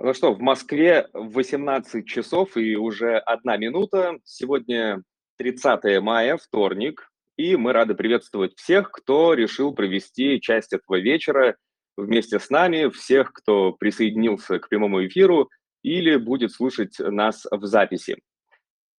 Ну 0.00 0.14
что, 0.14 0.32
в 0.32 0.38
Москве 0.40 1.08
18 1.12 2.06
часов 2.06 2.56
и 2.56 2.76
уже 2.76 3.18
одна 3.18 3.56
минута. 3.56 4.20
Сегодня 4.22 5.02
30 5.38 6.00
мая, 6.00 6.36
вторник, 6.36 7.10
и 7.36 7.56
мы 7.56 7.72
рады 7.72 7.96
приветствовать 7.96 8.56
всех, 8.56 8.92
кто 8.92 9.34
решил 9.34 9.74
провести 9.74 10.40
часть 10.40 10.72
этого 10.72 11.00
вечера 11.00 11.56
вместе 11.96 12.38
с 12.38 12.48
нами, 12.48 12.90
всех, 12.90 13.32
кто 13.32 13.72
присоединился 13.72 14.60
к 14.60 14.68
прямому 14.68 15.04
эфиру 15.04 15.50
или 15.82 16.14
будет 16.14 16.52
слушать 16.52 16.94
нас 17.00 17.44
в 17.50 17.66
записи. 17.66 18.18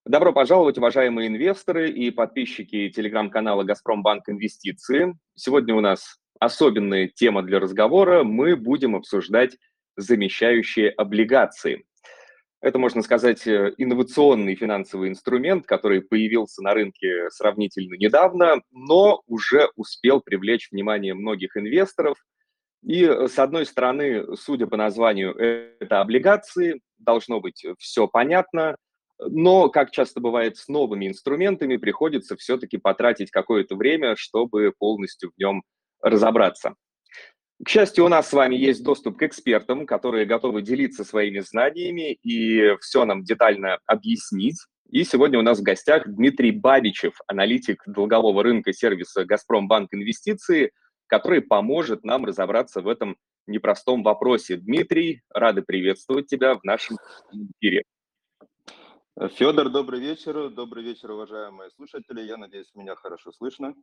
Добро 0.06 0.34
пожаловать, 0.34 0.78
уважаемые 0.78 1.30
инвесторы 1.30 1.90
и 1.90 2.12
подписчики 2.12 2.90
телеграм-канала 2.90 3.64
«Газпромбанк 3.64 4.28
Инвестиции». 4.28 5.18
Сегодня 5.34 5.76
у 5.76 5.80
нас 5.80 6.18
особенная 6.42 7.08
тема 7.08 7.42
для 7.42 7.62
разговора. 7.62 8.26
Мы 8.26 8.58
будем 8.58 8.98
обсуждать 8.98 9.56
замещающие 9.96 10.90
облигации. 10.90 11.86
Это, 12.62 12.78
можно 12.78 13.02
сказать, 13.02 13.48
э, 13.48 13.74
инновационный 13.78 14.56
финансовый 14.56 15.10
инструмент, 15.10 15.66
который 15.66 16.02
появился 16.02 16.62
на 16.62 16.74
рынке 16.74 17.30
сравнительно 17.30 17.96
недавно, 17.96 18.62
но 18.72 19.22
уже 19.28 19.70
успел 19.76 20.20
привлечь 20.20 20.70
внимание 20.72 21.14
многих 21.14 21.56
инвесторов. 21.56 22.18
И, 22.84 23.06
э, 23.06 23.28
с 23.30 23.40
одной 23.40 23.66
стороны, 23.66 24.36
судя 24.36 24.68
по 24.68 24.76
названию, 24.76 25.34
это 25.36 26.02
облигации, 26.02 26.82
должно 26.98 27.40
быть 27.40 27.66
все 27.78 28.08
понятно, 28.08 28.76
но, 29.20 29.70
как 29.70 29.92
часто 29.92 30.22
бывает 30.22 30.58
с 30.58 30.68
новыми 30.68 31.08
инструментами, 31.08 31.78
приходится 31.78 32.36
все-таки 32.38 32.78
потратить 32.78 33.32
какое-то 33.32 33.76
время, 33.76 34.16
чтобы 34.18 34.74
полностью 34.78 35.32
в 35.32 35.40
нем 35.40 35.64
разобраться. 36.02 36.76
К 37.64 37.68
счастью, 37.68 38.06
у 38.06 38.08
нас 38.08 38.30
с 38.30 38.34
вами 38.34 38.56
есть 38.56 38.84
доступ 38.84 39.18
к 39.18 39.24
экспертам, 39.24 39.86
которые 39.86 40.26
готовы 40.26 40.62
делиться 40.62 41.04
своими 41.04 41.40
знаниями 41.40 42.14
и 42.24 42.78
все 42.80 43.04
нам 43.04 43.24
детально 43.24 43.80
объяснить. 43.86 44.58
И 44.90 45.04
сегодня 45.04 45.38
у 45.40 45.42
нас 45.42 45.60
в 45.60 45.64
гостях 45.64 46.08
Дмитрий 46.08 46.52
Бабичев, 46.52 47.20
аналитик 47.28 47.84
долгового 47.86 48.44
рынка 48.44 48.72
сервиса 48.72 49.26
«Газпромбанк 49.26 49.94
Инвестиции», 49.94 50.72
который 51.08 51.42
поможет 51.42 52.06
нам 52.06 52.24
разобраться 52.24 52.82
в 52.82 52.88
этом 52.88 53.18
непростом 53.46 54.04
вопросе. 54.04 54.56
Дмитрий, 54.56 55.22
рады 55.30 55.62
приветствовать 55.62 56.28
тебя 56.28 56.56
в 56.56 56.64
нашем 56.64 56.98
эфире. 57.60 57.84
Федор, 59.36 59.70
добрый 59.70 60.00
вечер. 60.00 60.50
Добрый 60.50 60.84
вечер, 60.84 61.12
уважаемые 61.12 61.70
слушатели. 61.72 62.22
Я 62.22 62.38
надеюсь, 62.38 62.72
меня 62.74 62.96
хорошо 62.96 63.34
слышно. 63.34 63.76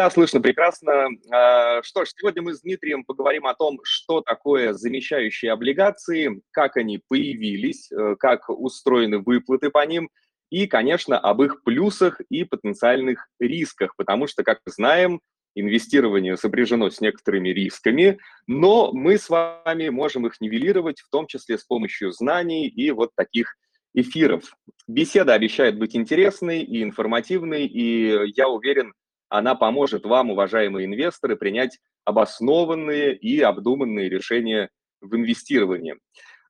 Да, 0.00 0.08
слышно 0.08 0.40
прекрасно. 0.40 1.08
А, 1.30 1.82
что 1.82 2.06
ж, 2.06 2.08
сегодня 2.16 2.40
мы 2.40 2.54
с 2.54 2.62
Дмитрием 2.62 3.04
поговорим 3.04 3.44
о 3.44 3.52
том, 3.52 3.80
что 3.82 4.22
такое 4.22 4.72
замещающие 4.72 5.52
облигации, 5.52 6.40
как 6.52 6.78
они 6.78 7.02
появились, 7.06 7.92
э, 7.92 8.16
как 8.18 8.48
устроены 8.48 9.18
выплаты 9.18 9.68
по 9.68 9.84
ним 9.84 10.08
и, 10.48 10.66
конечно, 10.66 11.18
об 11.18 11.42
их 11.42 11.62
плюсах 11.64 12.22
и 12.30 12.44
потенциальных 12.44 13.28
рисках, 13.38 13.94
потому 13.94 14.26
что, 14.26 14.42
как 14.42 14.60
мы 14.64 14.72
знаем, 14.72 15.20
инвестирование 15.54 16.38
сопряжено 16.38 16.88
с 16.88 17.02
некоторыми 17.02 17.50
рисками, 17.50 18.16
но 18.46 18.92
мы 18.94 19.18
с 19.18 19.28
вами 19.28 19.90
можем 19.90 20.26
их 20.26 20.40
нивелировать, 20.40 21.00
в 21.00 21.10
том 21.10 21.26
числе 21.26 21.58
с 21.58 21.64
помощью 21.64 22.12
знаний 22.12 22.68
и 22.68 22.90
вот 22.90 23.10
таких 23.14 23.54
эфиров. 23.92 24.44
Беседа 24.88 25.34
обещает 25.34 25.78
быть 25.78 25.94
интересной 25.94 26.62
и 26.62 26.82
информативной, 26.82 27.66
и 27.66 28.32
я 28.34 28.48
уверен, 28.48 28.94
она 29.30 29.54
поможет 29.54 30.04
вам, 30.04 30.30
уважаемые 30.30 30.86
инвесторы, 30.86 31.36
принять 31.36 31.78
обоснованные 32.04 33.16
и 33.16 33.40
обдуманные 33.40 34.10
решения 34.10 34.68
в 35.00 35.14
инвестировании. 35.14 35.96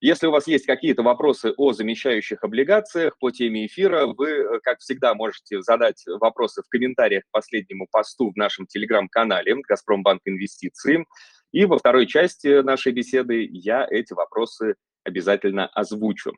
Если 0.01 0.27
у 0.27 0.31
вас 0.31 0.47
есть 0.47 0.65
какие-то 0.65 1.03
вопросы 1.03 1.53
о 1.59 1.73
замещающих 1.73 2.43
облигациях 2.43 3.19
по 3.19 3.31
теме 3.31 3.67
эфира, 3.67 4.07
вы, 4.07 4.59
как 4.63 4.79
всегда, 4.79 5.15
можете 5.15 5.61
задать 5.61 6.03
вопросы 6.07 6.63
в 6.63 6.69
комментариях 6.71 7.25
к 7.25 7.31
последнему 7.31 7.87
посту 7.91 8.33
в 8.33 8.37
нашем 8.37 8.67
телеграм-канале 8.67 9.57
«Газпромбанк 9.69 10.23
Инвестиции». 10.25 11.05
И 11.53 11.67
во 11.67 11.79
второй 11.79 12.07
части 12.07 12.63
нашей 12.63 12.93
беседы 12.93 13.47
я 13.53 13.87
эти 13.91 14.15
вопросы 14.15 14.77
обязательно 15.05 15.67
озвучу. 15.67 16.33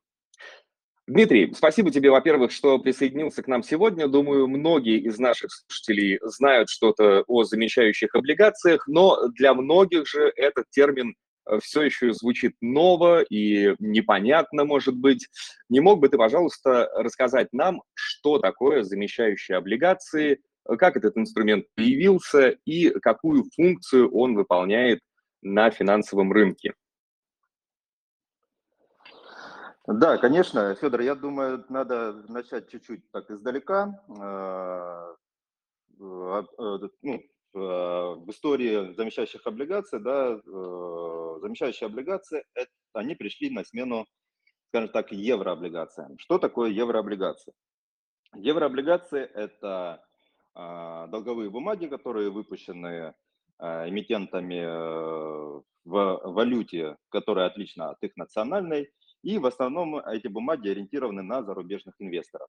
Дмитрий, 1.08 1.52
спасибо 1.52 1.90
тебе, 1.90 2.12
во-первых, 2.12 2.52
что 2.52 2.78
присоединился 2.78 3.42
к 3.42 3.48
нам 3.48 3.64
сегодня. 3.64 4.06
Думаю, 4.06 4.46
многие 4.46 4.98
из 4.98 5.18
наших 5.18 5.50
слушателей 5.50 6.20
знают 6.22 6.70
что-то 6.70 7.24
о 7.26 7.42
замещающих 7.42 8.14
облигациях, 8.14 8.86
но 8.86 9.26
для 9.30 9.52
многих 9.52 10.06
же 10.06 10.32
этот 10.36 10.70
термин 10.70 11.16
э, 11.46 11.58
все 11.60 11.82
еще 11.82 12.12
звучит 12.12 12.54
ново 12.60 13.22
и 13.22 13.74
непонятно, 13.80 14.64
может 14.64 14.94
быть. 14.94 15.26
Не 15.68 15.80
мог 15.80 15.98
бы 15.98 16.08
ты, 16.08 16.16
пожалуйста, 16.16 16.88
рассказать 16.94 17.48
нам, 17.52 17.82
что 17.94 18.38
такое 18.38 18.84
замещающие 18.84 19.58
облигации, 19.58 20.38
как 20.78 20.96
этот 20.96 21.18
инструмент 21.18 21.66
появился 21.74 22.56
и 22.64 22.90
какую 23.00 23.46
функцию 23.56 24.08
он 24.14 24.36
выполняет 24.36 25.00
на 25.42 25.72
финансовом 25.72 26.32
рынке? 26.32 26.74
Да, 29.86 30.16
конечно, 30.16 30.74
Федор, 30.76 31.00
я 31.00 31.16
думаю, 31.16 31.64
надо 31.68 32.12
начать 32.28 32.70
чуть-чуть 32.70 33.10
так 33.10 33.28
издалека. 33.30 34.00
А, 34.20 35.16
а, 36.00 36.44
э, 36.58 36.88
ну, 37.02 37.22
а, 37.54 38.14
в 38.14 38.30
истории 38.30 38.94
замещающих 38.94 39.44
облигаций, 39.44 39.98
да, 39.98 40.34
э, 40.34 41.38
замещающие 41.40 41.88
облигации, 41.88 42.44
они 42.92 43.16
пришли 43.16 43.50
на 43.50 43.64
смену, 43.64 44.06
скажем 44.68 44.88
так, 44.90 45.10
еврооблигациям. 45.10 46.16
Что 46.18 46.38
такое 46.38 46.70
еврооблигации? 46.70 47.52
Еврооблигации– 48.36 49.22
это 49.34 50.04
долговые 50.54 51.48
бумаги, 51.50 51.86
которые 51.86 52.30
выпущены 52.30 53.14
эмитентами 53.58 54.60
э, 54.60 55.62
в 55.84 56.20
валюте, 56.24 56.96
которая 57.08 57.46
отлична 57.46 57.90
от 57.90 58.02
их 58.02 58.16
национальной, 58.16 58.90
и 59.22 59.38
в 59.38 59.46
основном 59.46 59.98
эти 59.98 60.26
бумаги 60.28 60.68
ориентированы 60.68 61.22
на 61.22 61.42
зарубежных 61.42 61.94
инвесторов. 61.98 62.48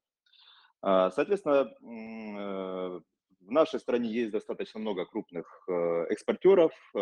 А, 0.81 1.11
соответственно, 1.11 1.71
э, 1.81 2.99
в 3.39 3.51
нашей 3.51 3.79
стране 3.79 4.09
есть 4.09 4.31
достаточно 4.31 4.79
много 4.79 5.05
крупных 5.05 5.63
э, 5.69 6.05
экспортеров, 6.09 6.73
э, 6.93 6.99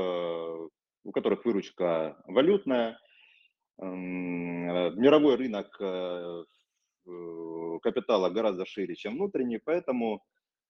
у 1.03 1.11
которых 1.11 1.45
выручка 1.45 2.21
валютная. 2.27 2.99
Мировой 3.79 5.37
рынок 5.37 5.71
капитала 7.81 8.29
гораздо 8.29 8.67
шире, 8.67 8.95
чем 8.95 9.15
внутренний, 9.15 9.57
поэтому 9.57 10.23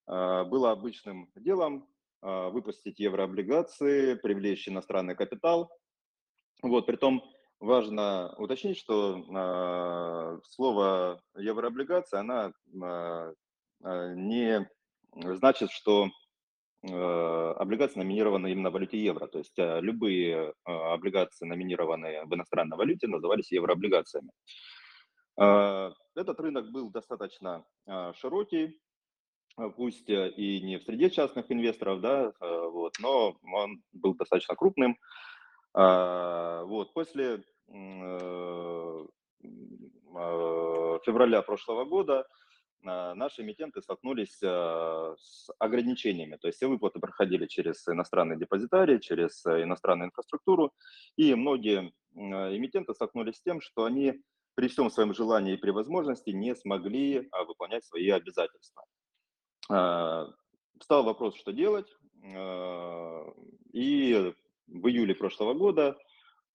было 0.07 0.71
обычным 0.71 1.29
делом 1.35 1.89
выпустить 2.21 2.99
еврооблигации, 2.99 4.13
привлечь 4.13 4.69
иностранный 4.69 5.15
капитал. 5.15 5.69
Вот, 6.61 6.85
притом 6.85 7.21
важно 7.61 8.33
уточнить, 8.37 8.77
что 8.77 9.17
э, 9.17 10.39
слово 10.49 11.21
еврооблигация, 11.37 12.19
она 12.19 12.51
э, 12.73 13.33
не 14.15 14.69
значит, 15.13 15.71
что 15.71 16.09
облигации 16.83 17.99
номинированы 17.99 18.51
именно 18.51 18.71
в 18.71 18.73
валюте 18.73 18.97
евро. 18.97 19.27
То 19.27 19.37
есть 19.37 19.53
любые 19.57 20.55
облигации, 20.63 21.45
номинированные 21.45 22.25
в 22.25 22.33
иностранной 22.33 22.75
валюте, 22.75 23.05
назывались 23.05 23.51
еврооблигациями. 23.51 24.31
Этот 25.35 26.39
рынок 26.39 26.71
был 26.71 26.89
достаточно 26.89 27.63
широкий, 28.15 28.79
пусть 29.75 30.09
и 30.09 30.61
не 30.63 30.79
в 30.79 30.83
среде 30.83 31.11
частных 31.11 31.51
инвесторов, 31.51 32.01
да, 32.01 32.33
вот, 32.39 32.93
но 32.99 33.37
он 33.53 33.83
был 33.93 34.15
достаточно 34.15 34.55
крупным. 34.55 34.97
Вот, 35.73 36.93
после 36.93 37.43
февраля 41.05 41.41
прошлого 41.41 41.85
года 41.85 42.27
а, 42.83 43.13
наши 43.15 43.41
эмитенты 43.41 43.81
столкнулись 43.81 44.37
с 44.37 45.49
ограничениями. 45.59 46.37
То 46.37 46.47
есть 46.47 46.57
все 46.57 46.67
выплаты 46.67 46.99
проходили 46.99 47.45
через 47.45 47.87
иностранные 47.87 48.37
депозитарии, 48.37 48.97
через 48.99 49.45
иностранную 49.45 50.07
инфраструктуру, 50.07 50.73
и 51.15 51.35
многие 51.35 51.93
эмитенты 52.13 52.93
столкнулись 52.93 53.37
с 53.37 53.41
тем, 53.41 53.61
что 53.61 53.85
они 53.85 54.21
при 54.55 54.67
всем 54.67 54.89
своем 54.89 55.13
желании 55.13 55.53
и 55.53 55.57
при 55.57 55.71
возможности 55.71 56.31
не 56.31 56.55
смогли 56.55 57.29
выполнять 57.47 57.85
свои 57.85 58.09
обязательства. 58.09 58.83
Стал 59.67 61.03
вопрос, 61.03 61.35
что 61.37 61.53
делать, 61.53 61.87
и 63.71 64.33
в 64.67 64.87
июле 64.87 65.15
прошлого 65.15 65.53
года 65.53 65.97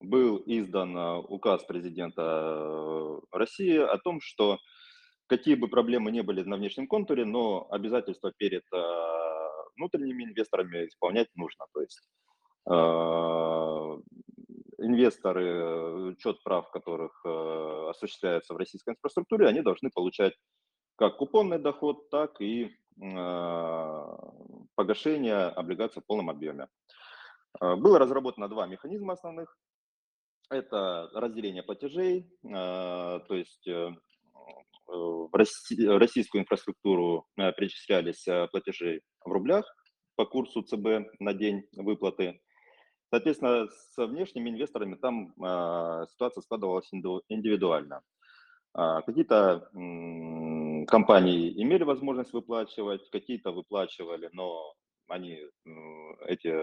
был 0.01 0.41
издан 0.45 0.95
э, 0.97 1.17
указ 1.27 1.63
президента 1.63 2.21
э, 2.21 3.19
России 3.31 3.77
о 3.77 3.97
том, 3.97 4.21
что 4.21 4.59
какие 5.27 5.55
бы 5.55 5.67
проблемы 5.67 6.11
не 6.11 6.21
были 6.21 6.43
на 6.43 6.57
внешнем 6.57 6.87
контуре, 6.87 7.25
но 7.25 7.67
обязательства 7.71 8.31
перед 8.37 8.63
э, 8.73 8.77
внутренними 9.75 10.23
инвесторами 10.25 10.87
исполнять 10.87 11.29
нужно. 11.35 11.65
То 11.73 11.81
есть 11.81 12.01
инвесторы, 14.77 16.09
учет 16.09 16.43
прав 16.43 16.69
которых 16.69 17.25
осуществляется 17.25 18.53
в 18.53 18.57
российской 18.57 18.89
инфраструктуре, 18.89 19.47
они 19.47 19.61
должны 19.61 19.89
получать 19.89 20.33
как 20.97 21.15
купонный 21.15 21.59
доход, 21.59 22.09
так 22.09 22.41
и 22.41 22.75
погашение 24.75 25.45
облигаций 25.45 26.01
в 26.01 26.05
полном 26.05 26.29
объеме. 26.29 26.67
Было 27.61 27.99
разработано 27.99 28.49
два 28.49 28.67
механизма 28.67 29.13
основных. 29.13 29.55
Это 30.49 31.09
разделение 31.13 31.61
платежей, 31.61 32.25
то 32.41 33.25
есть 33.29 33.67
в 34.87 35.29
российскую 35.33 36.41
инфраструктуру 36.41 37.27
перечислялись 37.35 38.23
платежи 38.51 39.01
в 39.25 39.31
рублях 39.31 39.65
по 40.15 40.25
курсу 40.25 40.61
ЦБ 40.61 41.09
на 41.19 41.33
день 41.33 41.63
выплаты. 41.75 42.39
Соответственно, 43.09 43.67
с 43.67 43.97
внешними 43.97 44.49
инвесторами 44.49 44.95
там 44.95 45.33
ситуация 46.07 46.41
складывалась 46.41 46.89
индивидуально. 47.27 48.01
Какие-то 48.73 49.69
компании 50.87 51.61
имели 51.61 51.83
возможность 51.83 52.31
выплачивать, 52.31 53.09
какие-то 53.09 53.51
выплачивали, 53.51 54.29
но 54.31 54.73
они, 55.09 55.41
эти 56.25 56.53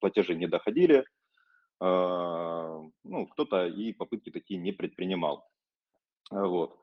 платежи 0.00 0.34
не 0.34 0.48
доходили. 0.48 1.04
Ну, 1.80 3.26
кто-то 3.30 3.66
и 3.66 3.92
попытки 3.92 4.30
такие 4.30 4.58
не 4.60 4.72
предпринимал. 4.72 5.48
Вот. 6.30 6.78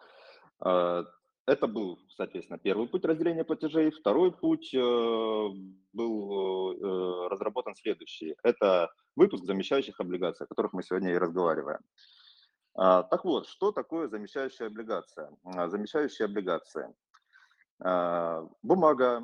Это 0.59 1.67
был, 1.67 1.99
соответственно, 2.09 2.57
первый 2.57 2.87
путь 2.87 3.05
разделения 3.05 3.43
платежей. 3.43 3.91
Второй 3.91 4.31
путь 4.31 4.73
был 4.73 6.71
э, 6.71 7.27
разработан 7.29 7.75
следующий. 7.75 8.35
Это 8.41 8.89
выпуск 9.15 9.45
замещающих 9.45 9.99
облигаций, 9.99 10.45
о 10.45 10.47
которых 10.47 10.73
мы 10.73 10.81
сегодня 10.81 11.11
и 11.13 11.17
разговариваем. 11.17 11.79
А, 12.75 13.03
так 13.03 13.23
вот, 13.23 13.47
что 13.47 13.71
такое 13.71 14.09
замещающая 14.09 14.67
облигация? 14.67 15.31
А, 15.43 15.69
замещающая 15.69 16.25
облигация. 16.25 16.87
А, 16.87 16.93
бумага 17.79 19.23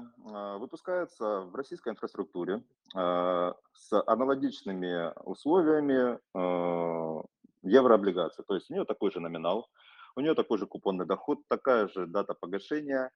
выпускается 0.60 1.42
в 1.42 1.56
российской 1.56 1.90
инфраструктуре 1.90 2.62
с 2.94 4.04
аналогичными 4.08 5.14
условиями 5.24 6.20
еврооблигации. 7.64 8.44
То 8.44 8.56
есть 8.56 8.70
у 8.70 8.74
нее 8.74 8.86
такой 8.86 9.12
же 9.12 9.20
номинал, 9.20 9.70
у 10.16 10.22
нее 10.22 10.36
такой 10.36 10.58
же 10.58 10.66
купонный 10.66 11.06
доход, 11.06 11.40
такая 11.48 11.88
же 11.88 12.08
дата 12.08 12.34
погашения. 12.34 13.12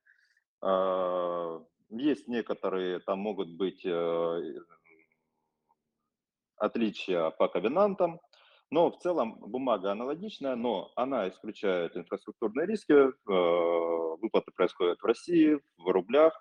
Есть 1.89 2.27
некоторые, 2.27 2.99
там 2.99 3.19
могут 3.19 3.49
быть 3.49 3.85
э, 3.85 4.53
отличия 6.57 7.29
по 7.29 7.47
ковенантам, 7.47 8.19
но 8.71 8.91
в 8.91 8.97
целом 8.97 9.35
бумага 9.39 9.91
аналогичная, 9.91 10.55
но 10.55 10.91
она 10.95 11.29
исключает 11.29 11.95
инфраструктурные 11.95 12.65
риски. 12.67 12.93
Э, 12.93 13.11
выплаты 14.21 14.51
происходят 14.51 14.99
в 15.01 15.05
России, 15.05 15.59
в 15.77 15.87
рублях, 15.91 16.33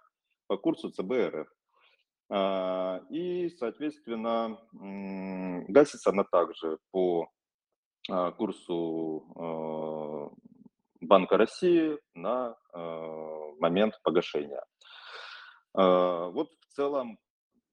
по 0.47 0.57
курсу 0.57 0.91
ЦБ 0.91 1.49
а, 2.31 3.01
И, 3.11 3.49
соответственно, 3.51 4.59
гасится 5.69 6.11
она 6.11 6.25
также 6.25 6.79
по 6.91 7.31
а, 8.11 8.33
курсу 8.33 9.25
э, 9.37 10.45
Банка 11.01 11.37
России 11.37 11.99
на 12.15 12.57
э, 12.75 13.53
момент 13.59 13.99
погашения. 14.03 14.63
А, 15.75 16.29
вот 16.29 16.51
в 16.51 16.75
целом 16.75 17.19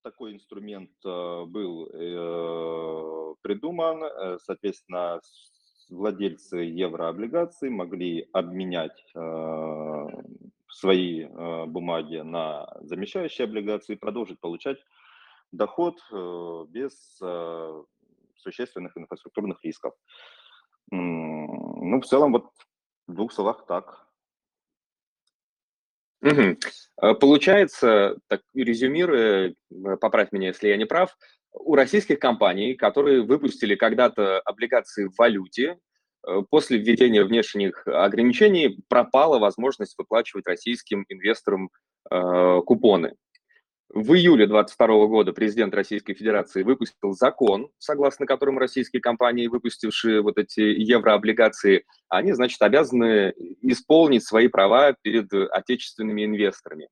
такой 0.02 0.34
инструмент 0.34 0.92
э, 1.06 1.46
был 1.46 1.88
э, 1.88 3.36
придуман, 3.42 4.04
э, 4.04 4.38
соответственно, 4.44 5.22
владельцы 5.90 6.58
еврооблигаций 6.58 7.70
могли 7.70 8.30
обменять 8.32 9.04
свои 10.70 11.26
бумаги 11.26 12.20
на 12.20 12.66
замещающие 12.80 13.44
облигации 13.44 13.94
и 13.94 13.98
продолжить 13.98 14.40
получать 14.40 14.78
доход 15.52 16.00
без 16.70 17.20
существенных 18.38 18.98
инфраструктурных 18.98 19.62
рисков. 19.66 19.94
Ну, 20.92 22.00
в 22.00 22.06
целом, 22.06 22.32
вот 22.32 22.52
в 23.08 23.14
двух 23.14 23.34
словах 23.34 23.66
так. 23.66 24.08
Угу. 26.22 27.16
Получается, 27.20 28.18
так 28.28 28.42
резюмируя, 28.54 29.50
э, 29.50 29.98
поправь 30.00 30.32
меня, 30.32 30.50
если 30.50 30.68
я 30.68 30.78
не 30.78 30.86
прав, 30.86 31.18
у 31.52 31.76
российских 31.76 32.20
компаний, 32.20 32.76
которые 32.76 33.24
выпустили 33.24 33.76
когда-то 33.76 34.40
облигации 34.42 35.06
в 35.06 35.14
валюте, 35.18 35.78
э, 36.28 36.42
после 36.50 36.78
введения 36.78 37.24
внешних 37.24 37.88
ограничений 37.88 38.78
пропала 38.88 39.40
возможность 39.40 39.96
выплачивать 39.98 40.48
российским 40.48 41.06
инвесторам 41.10 41.70
э, 42.10 42.62
купоны. 42.66 43.16
В 43.94 44.14
июле 44.14 44.48
2022 44.48 45.08
года 45.08 45.34
президент 45.34 45.74
Российской 45.74 46.14
Федерации 46.14 46.64
выпустил 46.64 47.12
закон, 47.12 47.70
согласно 47.78 48.26
которому 48.26 48.58
российские 48.58 49.02
компании, 49.02 49.48
выпустившие 49.48 50.22
вот 50.22 50.38
эти 50.38 50.62
еврооблигации, 50.62 51.84
они, 52.08 52.32
значит, 52.32 52.62
обязаны 52.62 53.34
исполнить 53.62 54.24
свои 54.24 54.48
права 54.48 54.96
перед 55.02 55.34
отечественными 55.34 56.24
инвесторами. 56.24 56.88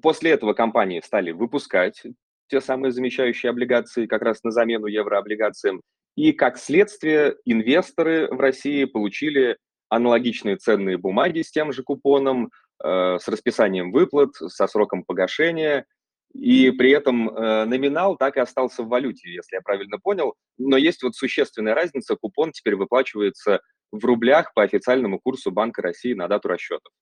После 0.00 0.30
этого 0.30 0.54
компании 0.54 1.02
стали 1.04 1.30
выпускать 1.30 2.02
те 2.48 2.62
самые 2.62 2.92
замещающие 2.92 3.50
облигации 3.50 4.06
как 4.06 4.22
раз 4.22 4.42
на 4.44 4.50
замену 4.50 4.86
еврооблигациям. 4.86 5.82
И 6.16 6.32
как 6.32 6.56
следствие 6.56 7.36
инвесторы 7.44 8.28
в 8.28 8.40
России 8.40 8.86
получили 8.86 9.58
аналогичные 9.90 10.56
ценные 10.56 10.96
бумаги 10.96 11.42
с 11.42 11.50
тем 11.50 11.70
же 11.70 11.82
купоном, 11.82 12.50
э, 12.82 13.18
с 13.20 13.28
расписанием 13.28 13.92
выплат, 13.92 14.34
со 14.36 14.66
сроком 14.66 15.04
погашения– 15.04 15.84
и 16.34 16.72
при 16.72 16.90
этом 16.90 17.30
э, 17.30 17.64
номинал 17.64 18.16
так 18.16 18.36
и 18.36 18.40
остался 18.40 18.82
в 18.82 18.88
валюте, 18.88 19.32
если 19.32 19.54
я 19.54 19.62
правильно 19.62 19.98
понял. 19.98 20.34
Но 20.58 20.76
есть 20.76 21.02
вот 21.02 21.14
существенная 21.14 21.74
разница. 21.74 22.16
Купон 22.16 22.50
теперь 22.50 22.74
выплачивается 22.74 23.60
в 23.92 24.04
рублях 24.04 24.52
по 24.52 24.62
официальному 24.62 25.20
курсу 25.20 25.52
Банка 25.52 25.80
России 25.80 26.12
на 26.12 26.26
дату 26.26 26.48
расчетов. 26.48 26.92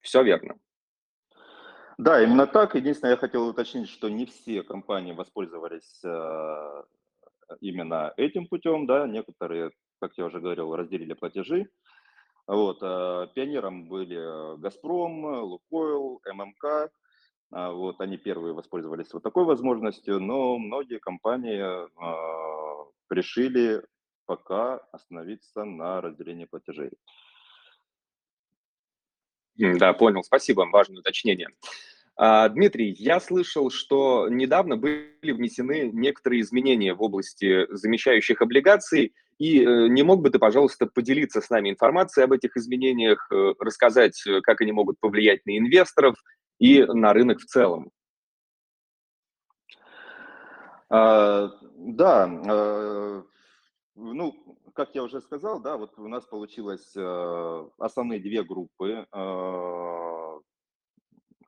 Все 0.00 0.22
верно. 0.22 0.56
Да, 1.96 2.20
именно 2.22 2.46
так. 2.46 2.74
Единственное, 2.74 3.12
я 3.12 3.16
хотел 3.16 3.46
уточнить, 3.48 3.88
что 3.88 4.08
не 4.08 4.26
все 4.26 4.64
компании 4.64 5.12
воспользовались 5.12 6.00
э, 6.04 6.82
именно 7.60 8.12
этим 8.16 8.48
путем, 8.48 8.86
да, 8.86 9.06
некоторые, 9.06 9.70
как 10.00 10.12
я 10.16 10.26
уже 10.26 10.40
говорил, 10.40 10.74
разделили 10.74 11.14
платежи. 11.14 11.68
Вот, 12.48 12.78
э, 12.82 13.28
пионером 13.34 13.88
были 13.88 14.58
Газпром, 14.58 15.24
Лукойл, 15.44 16.20
ММК, 16.26 16.90
вот, 17.70 18.00
они 18.00 18.16
первые 18.16 18.54
воспользовались 18.54 19.12
вот 19.12 19.22
такой 19.22 19.44
возможностью, 19.44 20.20
но 20.20 20.58
многие 20.58 20.98
компании 20.98 21.62
э, 21.62 22.84
решили 23.10 23.82
пока 24.26 24.78
остановиться 24.92 25.64
на 25.64 26.00
разделении 26.00 26.44
платежей. 26.44 26.90
Да, 29.56 29.92
понял. 29.94 30.22
Спасибо, 30.22 30.68
важное 30.70 30.98
уточнение. 30.98 31.48
А, 32.16 32.48
Дмитрий, 32.48 32.94
я 32.98 33.20
слышал, 33.20 33.70
что 33.70 34.28
недавно 34.28 34.76
были 34.76 35.32
внесены 35.32 35.90
некоторые 35.92 36.42
изменения 36.42 36.94
в 36.94 37.02
области 37.02 37.66
замещающих 37.74 38.40
облигаций, 38.40 39.14
и 39.38 39.62
э, 39.62 39.88
не 39.88 40.02
мог 40.02 40.22
бы 40.22 40.30
ты, 40.30 40.38
пожалуйста, 40.38 40.86
поделиться 40.86 41.42
с 41.42 41.50
нами 41.50 41.70
информацией 41.70 42.24
об 42.24 42.32
этих 42.32 42.56
изменениях, 42.56 43.28
э, 43.30 43.52
рассказать, 43.58 44.26
э, 44.26 44.40
как 44.40 44.62
они 44.62 44.72
могут 44.72 44.98
повлиять 44.98 45.44
на 45.44 45.58
инвесторов 45.58 46.16
и 46.58 46.84
на 46.84 47.12
рынок 47.12 47.40
в 47.40 47.44
целом. 47.44 47.90
А, 50.88 51.48
да, 51.76 52.24
а, 52.24 53.24
ну, 53.96 54.58
как 54.74 54.94
я 54.94 55.02
уже 55.02 55.20
сказал, 55.20 55.60
да, 55.60 55.76
вот 55.76 55.98
у 55.98 56.06
нас 56.06 56.26
получилось 56.26 56.94
а, 56.96 57.68
основные 57.78 58.20
две 58.20 58.44
группы 58.44 59.06
а, 59.10 60.38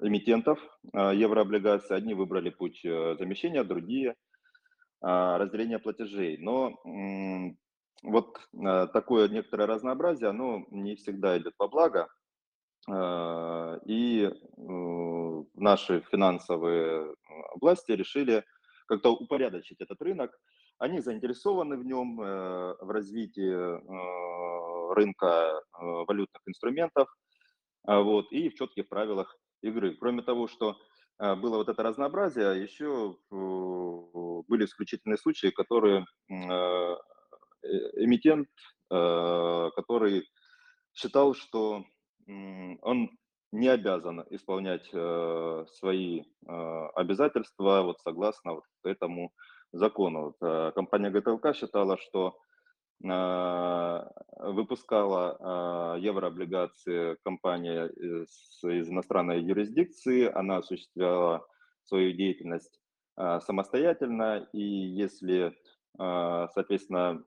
эмитентов 0.01 0.59
а, 0.93 1.13
еврооблигаций. 1.13 1.97
Одни 1.97 2.15
выбрали 2.15 2.51
путь 2.51 2.81
замещения, 2.83 3.65
другие 3.65 4.15
разделения 5.01 5.79
платежей. 5.79 6.39
Но 6.39 6.75
вот 8.03 8.37
такое 8.93 9.29
некоторое 9.29 9.67
разнообразие, 9.67 10.31
оно 10.31 10.65
не 10.73 10.97
всегда 10.97 11.39
идет 11.39 11.55
во 11.57 11.69
благо. 11.69 12.09
А, 12.87 13.79
и 13.85 14.25
э, 14.25 15.45
наши 15.55 16.01
финансовые 16.11 17.15
власти 17.61 17.93
решили 17.93 18.45
как-то 18.87 19.11
упорядочить 19.13 19.81
этот 19.81 20.01
рынок. 20.01 20.31
Они 20.79 21.01
заинтересованы 21.01 21.77
в 21.77 21.85
нем, 21.85 22.21
э, 22.21 22.75
в 22.81 22.91
развитии 22.91 23.53
э, 23.53 24.95
рынка 24.95 25.61
валютных 25.73 26.43
инструментов 26.47 27.09
а, 27.87 28.01
вот, 28.01 28.33
и 28.33 28.49
в 28.49 28.55
четких 28.55 28.89
правилах 28.89 29.37
игры. 29.63 29.95
Кроме 29.97 30.23
того, 30.23 30.49
что 30.49 30.77
было 31.19 31.57
вот 31.57 31.69
это 31.69 31.83
разнообразие, 31.83 32.63
еще 32.63 33.17
были 33.29 34.65
исключительные 34.65 35.19
случаи, 35.19 35.51
которые 35.51 36.05
эмитент, 37.97 38.49
который 38.89 40.29
считал, 40.95 41.35
что 41.35 41.85
он 42.29 43.11
не 43.53 43.69
обязан 43.69 44.25
исполнять 44.31 44.87
свои 45.77 46.25
обязательства 46.47 47.83
вот 47.83 48.01
согласно 48.01 48.55
вот 48.55 48.65
этому 48.85 49.33
закону. 49.73 50.35
Вот, 50.41 50.75
компания 50.75 51.11
ГТЛК 51.11 51.55
считала, 51.55 51.97
что 51.97 52.39
выпускала 54.39 55.97
еврооблигации 55.99 57.17
компания 57.25 57.87
из, 57.87 58.61
из 58.65 58.91
иностранной 58.91 59.41
юрисдикции, 59.41 60.27
она 60.27 60.59
осуществляла 60.59 61.47
свою 61.85 62.13
деятельность 62.13 62.81
самостоятельно, 63.17 64.49
и 64.53 64.61
если, 64.63 65.57
соответственно, 65.97 67.25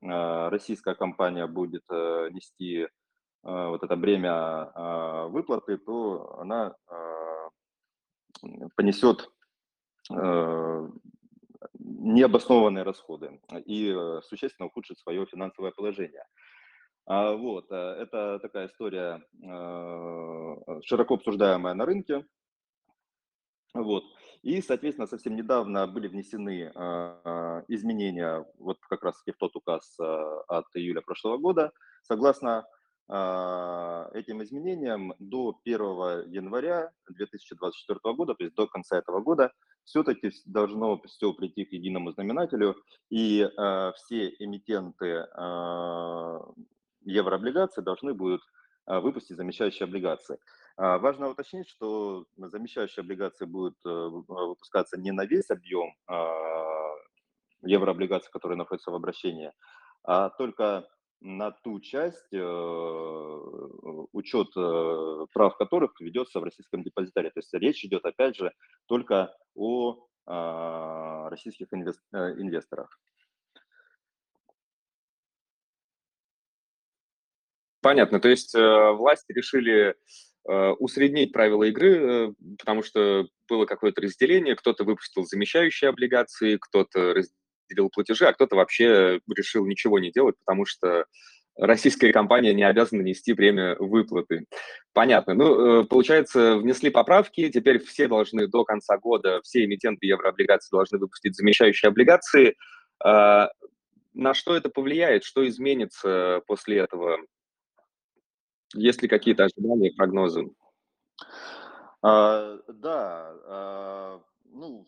российская 0.50 0.93
компания 0.93 1.48
будет 1.48 1.89
нести 1.89 2.88
вот 3.43 3.83
это 3.83 3.95
бремя 3.95 5.27
выплаты, 5.29 5.77
то 5.77 6.39
она 6.39 6.75
понесет 8.75 9.31
необоснованные 11.79 12.83
расходы 12.83 13.39
и 13.65 13.95
существенно 14.24 14.67
ухудшит 14.67 15.00
свое 15.00 15.25
финансовое 15.25 15.71
положение. 15.71 16.25
А, 17.05 17.33
вот, 17.36 17.71
это 17.71 18.39
такая 18.39 18.67
история, 18.67 19.21
широко 20.83 21.15
обсуждаемая 21.15 21.74
на 21.74 21.86
рынке. 21.86 22.25
Вот. 23.74 24.03
И, 24.43 24.62
соответственно, 24.62 25.07
совсем 25.07 25.36
недавно 25.36 25.88
были 25.88 26.07
внесены 26.07 26.71
изменения 27.67 28.45
вот 28.57 28.79
как 28.89 29.03
раз 29.03 29.21
в 29.25 29.33
тот 29.38 29.55
указ 29.55 29.98
от 30.00 30.65
июля 30.75 31.01
прошлого 31.01 31.38
года, 31.38 31.71
согласно 32.03 32.65
этим 33.12 34.41
изменениям 34.41 35.13
до 35.20 35.60
1 35.65 36.32
января 36.32 36.91
2024 37.10 38.00
года, 38.15 38.36
то 38.36 38.44
есть 38.44 38.56
до 38.56 38.68
конца 38.68 38.98
этого 38.98 39.20
года, 39.20 39.51
все-таки 39.84 40.32
должно 40.46 41.01
все 41.06 41.34
прийти 41.34 41.65
к 41.65 41.74
единому 41.74 42.12
знаменателю, 42.12 42.75
и 43.10 43.41
э, 43.41 43.91
все 43.96 44.30
эмитенты 44.39 45.06
э, 45.06 46.39
еврооблигаций 47.01 47.84
должны 47.84 48.13
будут 48.13 48.41
э, 48.88 49.00
выпустить 49.00 49.38
замещающие 49.38 49.86
облигации. 49.86 50.38
Э, 50.77 50.98
важно 50.98 51.30
уточнить, 51.30 51.68
что 51.68 52.25
замещающие 52.38 53.01
облигации 53.01 53.46
будут 53.46 53.75
э, 53.86 53.89
выпускаться 53.89 54.98
не 54.98 55.12
на 55.12 55.25
весь 55.25 55.50
объем 55.50 55.94
э, 56.08 56.13
еврооблигаций, 57.63 58.32
которые 58.32 58.58
находятся 58.58 58.91
в 58.91 58.96
обращении, 58.96 59.51
а 60.03 60.30
только 60.30 60.88
на 61.21 61.51
ту 61.51 61.79
часть, 61.79 62.33
э, 62.33 62.37
учет 64.11 64.47
э, 64.57 65.25
прав 65.33 65.55
которых 65.55 65.99
ведется 66.01 66.39
в 66.39 66.43
российском 66.43 66.83
депозитаре. 66.83 67.29
То 67.29 67.39
есть 67.39 67.53
речь 67.53 67.85
идет, 67.85 68.05
опять 68.05 68.35
же, 68.35 68.51
только 68.87 69.33
о 69.55 70.07
а, 70.25 71.29
российских 71.29 71.67
э, 71.71 71.75
инвесторах. 71.77 72.99
Понятно. 77.81 78.19
То 78.19 78.29
есть 78.29 78.53
власти 78.53 79.31
решили 79.31 79.95
усреднить 80.43 81.33
правила 81.33 81.63
игры, 81.63 82.35
потому 82.59 82.83
что 82.83 83.27
было 83.47 83.65
какое-то 83.65 84.01
разделение, 84.01 84.55
кто-то 84.55 84.83
выпустил 84.83 85.23
замещающие 85.23 85.89
облигации, 85.89 86.57
кто-то 86.57 87.13
разделил 87.13 87.40
платежи, 87.89 88.25
а 88.25 88.33
кто-то 88.33 88.55
вообще 88.55 89.19
решил 89.33 89.65
ничего 89.65 89.99
не 89.99 90.11
делать, 90.11 90.35
потому 90.39 90.65
что 90.65 91.05
российская 91.57 92.11
компания 92.11 92.53
не 92.53 92.63
обязана 92.63 93.01
нести 93.01 93.33
время 93.33 93.75
выплаты. 93.79 94.45
Понятно. 94.93 95.33
Ну, 95.33 95.81
э, 95.81 95.85
получается, 95.85 96.57
внесли 96.57 96.89
поправки, 96.89 97.49
теперь 97.49 97.79
все 97.79 98.07
должны 98.07 98.47
до 98.47 98.63
конца 98.63 98.97
года, 98.97 99.41
все 99.43 99.65
эмитенты 99.65 100.07
еврооблигаций 100.07 100.69
должны 100.71 100.97
выпустить 100.97 101.35
замещающие 101.35 101.89
облигации. 101.89 102.55
А, 103.03 103.49
на 104.13 104.33
что 104.33 104.55
это 104.55 104.69
повлияет? 104.69 105.23
Что 105.23 105.47
изменится 105.47 106.41
после 106.47 106.79
этого? 106.79 107.17
Есть 108.73 109.01
ли 109.01 109.07
какие-то 109.07 109.45
ожидания, 109.45 109.91
прогнозы? 109.95 110.49
А, 112.01 112.57
да, 112.67 113.35
а, 113.45 114.21
ну, 114.45 114.87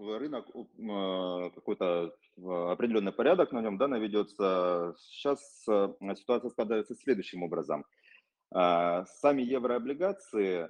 рынок 0.00 0.46
а, 0.54 1.50
какой-то 1.50 2.14
определенный 2.36 3.12
порядок 3.12 3.52
на 3.52 3.60
нем 3.60 3.78
да, 3.78 3.88
наведется. 3.88 4.94
Сейчас 4.98 5.64
а, 5.68 5.94
ситуация 6.16 6.50
складывается 6.50 6.94
следующим 6.94 7.42
образом. 7.42 7.84
А, 8.52 9.04
сами 9.06 9.42
еврооблигации 9.42 10.68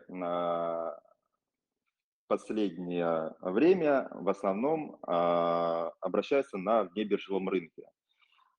последнее 2.29 3.35
время 3.41 4.09
в 4.13 4.29
основном 4.29 4.99
обращаются 5.03 6.59
на 6.59 6.85
внебиржевом 6.85 7.49
рынке. 7.49 7.83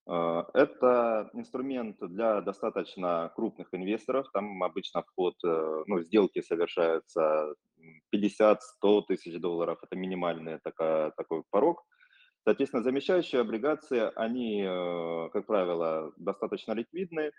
Э, 0.09 0.43
это 0.53 1.29
инструмент 1.33 1.97
для 1.99 2.41
достаточно 2.41 3.31
крупных 3.35 3.69
инвесторов. 3.73 4.27
Там 4.33 4.63
обычно 4.63 5.03
вход, 5.03 5.35
э, 5.45 5.83
ну, 5.87 6.01
сделки 6.01 6.41
совершаются 6.41 7.53
50-100 8.09 9.03
тысяч 9.07 9.39
долларов. 9.39 9.79
Это 9.83 9.95
минимальный 9.95 10.59
такая, 10.63 11.11
такой 11.11 11.43
порог. 11.49 11.83
Соответственно, 12.43 12.83
замещающие 12.83 13.41
облигации, 13.41 14.11
они, 14.15 14.63
э, 14.63 15.29
как 15.31 15.45
правило, 15.45 16.11
достаточно 16.17 16.73
ликвидны, 16.73 17.31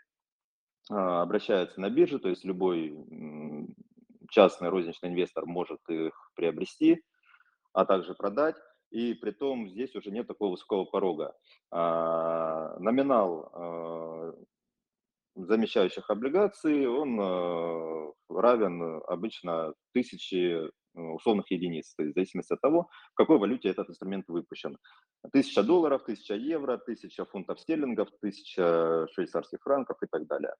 обращаются 0.90 1.80
на 1.80 1.90
бирже, 1.90 2.18
то 2.18 2.28
есть 2.28 2.44
любой 2.44 2.92
частный 4.30 4.68
розничный 4.68 5.10
инвестор 5.10 5.46
может 5.46 5.78
их 5.88 6.12
приобрести, 6.34 7.00
а 7.72 7.84
также 7.84 8.14
продать 8.14 8.56
и 8.92 9.14
при 9.14 9.30
том 9.30 9.68
здесь 9.68 9.94
уже 9.94 10.10
нет 10.10 10.26
такого 10.26 10.50
высокого 10.50 10.84
порога. 10.84 11.34
А, 11.70 12.78
номинал 12.78 13.50
а, 13.52 14.34
замещающих 15.34 16.10
облигаций, 16.10 16.86
он 16.86 17.18
а, 17.20 18.12
равен 18.28 19.02
обычно 19.08 19.72
тысяче 19.94 20.70
условных 20.94 21.50
единиц, 21.50 21.94
то 21.94 22.02
есть 22.02 22.12
в 22.12 22.16
зависимости 22.16 22.52
от 22.52 22.60
того, 22.60 22.90
в 23.12 23.14
какой 23.14 23.38
валюте 23.38 23.70
этот 23.70 23.88
инструмент 23.88 24.28
выпущен. 24.28 24.76
Тысяча 25.32 25.62
долларов, 25.62 26.04
тысяча 26.04 26.34
евро, 26.34 26.76
тысяча 26.76 27.24
фунтов 27.24 27.60
стерлингов, 27.60 28.10
тысяча 28.20 29.06
швейцарских 29.14 29.60
франков 29.62 29.96
и 30.02 30.06
так 30.06 30.26
далее. 30.26 30.52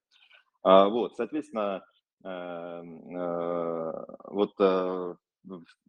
Вот, 0.64 1.16
соответственно, 1.16 1.84
э, 2.24 2.28
э, 2.28 3.92
вот 4.24 4.52
э, 4.58 5.14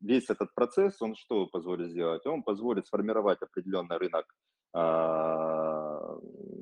весь 0.03 0.29
этот 0.29 0.53
процесс, 0.53 1.01
он 1.01 1.15
что 1.15 1.47
позволит 1.47 1.89
сделать? 1.89 2.25
Он 2.25 2.43
позволит 2.43 2.85
сформировать 2.85 3.41
определенный 3.41 3.97
рынок 3.97 4.25
а, 4.73 6.17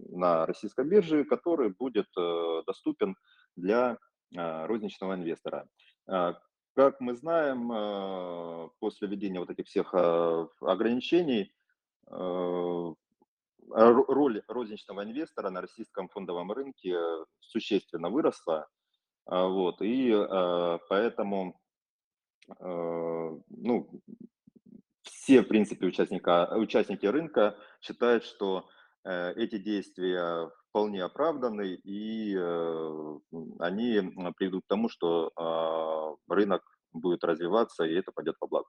на 0.10 0.46
российской 0.46 0.86
бирже, 0.86 1.26
который 1.26 1.70
будет 1.70 2.08
э, 2.18 2.64
доступен 2.68 3.16
для 3.56 3.98
а, 4.38 4.68
розничного 4.68 5.16
инвестора. 5.16 5.68
А, 6.08 6.40
как 6.74 7.02
мы 7.02 7.16
знаем, 7.16 8.72
после 8.80 9.10
введения 9.10 9.42
вот 9.42 9.50
этих 9.50 9.66
всех 9.68 9.94
ограничений, 10.62 11.52
роль 13.68 14.42
розничного 14.48 15.04
инвестора 15.04 15.50
на 15.50 15.60
российском 15.60 16.08
фондовом 16.08 16.50
рынке 16.54 16.98
существенно 17.42 18.10
выросла. 18.10 18.70
Вот, 19.26 19.82
и 19.82 20.14
поэтому 20.88 21.61
Э, 21.61 21.61
ну, 22.60 23.90
все, 25.04 25.42
в 25.42 25.48
принципе, 25.48 25.86
участника, 25.86 26.52
участники 26.56 27.06
рынка 27.06 27.56
считают, 27.80 28.24
что 28.24 28.68
э, 29.04 29.34
эти 29.36 29.58
действия 29.58 30.50
вполне 30.70 31.04
оправданы, 31.04 31.76
и 31.76 32.36
э, 32.36 33.20
они 33.60 34.14
приведут 34.38 34.64
к 34.66 34.68
тому, 34.68 34.90
что 34.90 35.32
а, 35.36 36.16
рынок 36.28 36.64
будет 36.94 37.24
развиваться, 37.24 37.84
и 37.84 37.94
это 37.94 38.12
пойдет 38.12 38.36
во 38.40 38.48
благо. 38.48 38.68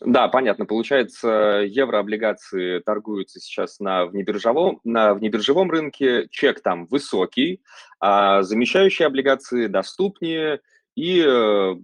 Да, 0.00 0.28
понятно. 0.28 0.64
Получается, 0.64 1.62
еврооблигации 1.66 2.78
торгуются 2.78 3.38
сейчас 3.38 3.80
на 3.80 4.06
внебиржевом, 4.06 4.80
на 4.82 5.12
внебиржевом 5.14 5.70
рынке, 5.70 6.26
чек 6.30 6.62
там 6.62 6.86
высокий, 6.86 7.60
а 8.00 8.42
замещающие 8.42 9.06
облигации 9.06 9.66
доступнее, 9.66 10.60
и 10.96 11.22
э, 11.24 11.74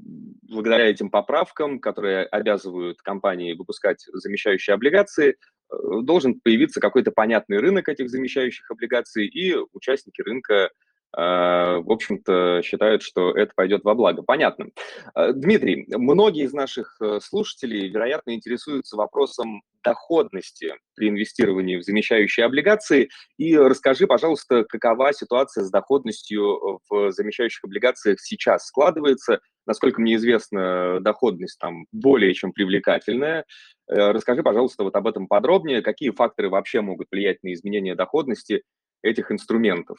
благодаря 0.42 0.88
этим 0.88 1.10
поправкам, 1.10 1.78
которые 1.78 2.24
обязывают 2.24 3.02
компании 3.02 3.52
выпускать 3.52 4.04
замещающие 4.12 4.74
облигации, 4.74 5.30
э, 5.30 5.74
должен 6.02 6.40
появиться 6.40 6.80
какой-то 6.80 7.12
понятный 7.12 7.58
рынок 7.58 7.88
этих 7.88 8.08
замещающих 8.08 8.70
облигаций, 8.70 9.26
и 9.26 9.54
участники 9.72 10.22
рынка 10.22 10.70
в 11.16 11.90
общем-то, 11.90 12.60
считают, 12.62 13.02
что 13.02 13.30
это 13.30 13.52
пойдет 13.56 13.84
во 13.84 13.94
благо. 13.94 14.22
Понятно. 14.22 14.66
Дмитрий, 15.14 15.86
многие 15.88 16.44
из 16.44 16.52
наших 16.52 17.00
слушателей, 17.22 17.88
вероятно, 17.88 18.34
интересуются 18.34 18.96
вопросом 18.96 19.62
доходности 19.82 20.74
при 20.94 21.08
инвестировании 21.08 21.76
в 21.76 21.82
замещающие 21.82 22.44
облигации. 22.44 23.08
И 23.38 23.56
расскажи, 23.56 24.06
пожалуйста, 24.06 24.64
какова 24.64 25.12
ситуация 25.12 25.64
с 25.64 25.70
доходностью 25.70 26.80
в 26.90 27.12
замещающих 27.12 27.64
облигациях 27.64 28.20
сейчас 28.20 28.66
складывается. 28.66 29.40
Насколько 29.64 30.00
мне 30.00 30.16
известно, 30.16 31.00
доходность 31.00 31.58
там 31.58 31.86
более 31.92 32.34
чем 32.34 32.52
привлекательная. 32.52 33.44
Э, 33.88 34.12
расскажи, 34.12 34.42
пожалуйста, 34.42 34.84
вот 34.84 34.94
об 34.94 35.06
этом 35.06 35.26
подробнее. 35.26 35.82
Какие 35.82 36.10
факторы 36.10 36.50
вообще 36.50 36.80
могут 36.80 37.08
влиять 37.10 37.42
на 37.42 37.52
изменение 37.52 37.94
доходности 37.94 38.62
этих 39.02 39.30
инструментов? 39.32 39.98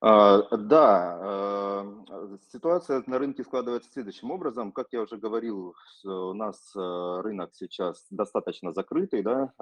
А, 0.00 0.56
да, 0.56 1.18
а, 1.20 2.38
ситуация 2.52 3.02
на 3.06 3.18
рынке 3.18 3.42
складывается 3.42 3.90
следующим 3.90 4.30
образом. 4.30 4.70
Как 4.70 4.88
я 4.92 5.02
уже 5.02 5.16
говорил, 5.16 5.74
у 6.04 6.34
нас 6.34 6.72
а, 6.76 7.20
рынок 7.22 7.50
сейчас 7.54 8.06
достаточно 8.10 8.72
закрытый, 8.72 9.22
да, 9.22 9.52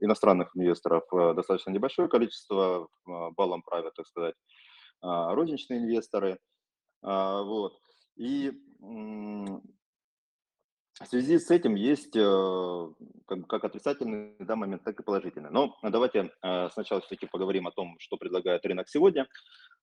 иностранных 0.00 0.56
инвесторов 0.56 1.04
достаточно 1.36 1.70
небольшое 1.70 2.08
количество, 2.08 2.88
баллом 3.04 3.62
правят, 3.62 3.94
так 3.94 4.08
сказать, 4.08 4.34
розничные 5.00 5.78
инвесторы. 5.78 6.40
Вот. 7.00 7.74
И 8.16 8.50
в 11.00 11.06
связи 11.06 11.38
с 11.38 11.50
этим 11.50 11.74
есть 11.74 12.16
э, 12.16 12.88
как, 13.26 13.64
отрицательный 13.64 14.34
да, 14.38 14.56
момент, 14.56 14.82
так 14.82 14.98
и 14.98 15.02
положительный. 15.02 15.50
Но 15.50 15.76
давайте 15.82 16.30
э, 16.42 16.68
сначала 16.72 17.02
все-таки 17.02 17.26
поговорим 17.26 17.66
о 17.66 17.72
том, 17.72 17.96
что 17.98 18.16
предлагает 18.16 18.64
рынок 18.64 18.88
сегодня. 18.88 19.26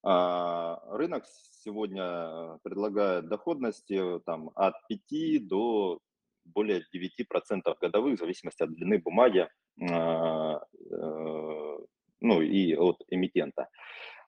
А, 0.03 0.81
рынок 0.89 1.25
сегодня 1.63 2.57
предлагает 2.63 3.29
доходности 3.29 4.19
там, 4.25 4.49
от 4.55 4.73
5 4.87 5.47
до 5.47 5.99
более 6.45 6.83
9% 6.93 7.75
годовых, 7.79 8.15
в 8.15 8.19
зависимости 8.19 8.63
от 8.63 8.73
длины 8.73 8.97
бумаги, 8.97 9.47
а, 9.81 10.61
э, 10.91 11.77
ну 12.21 12.41
и 12.41 12.75
от 12.75 13.03
эмитента. 13.09 13.69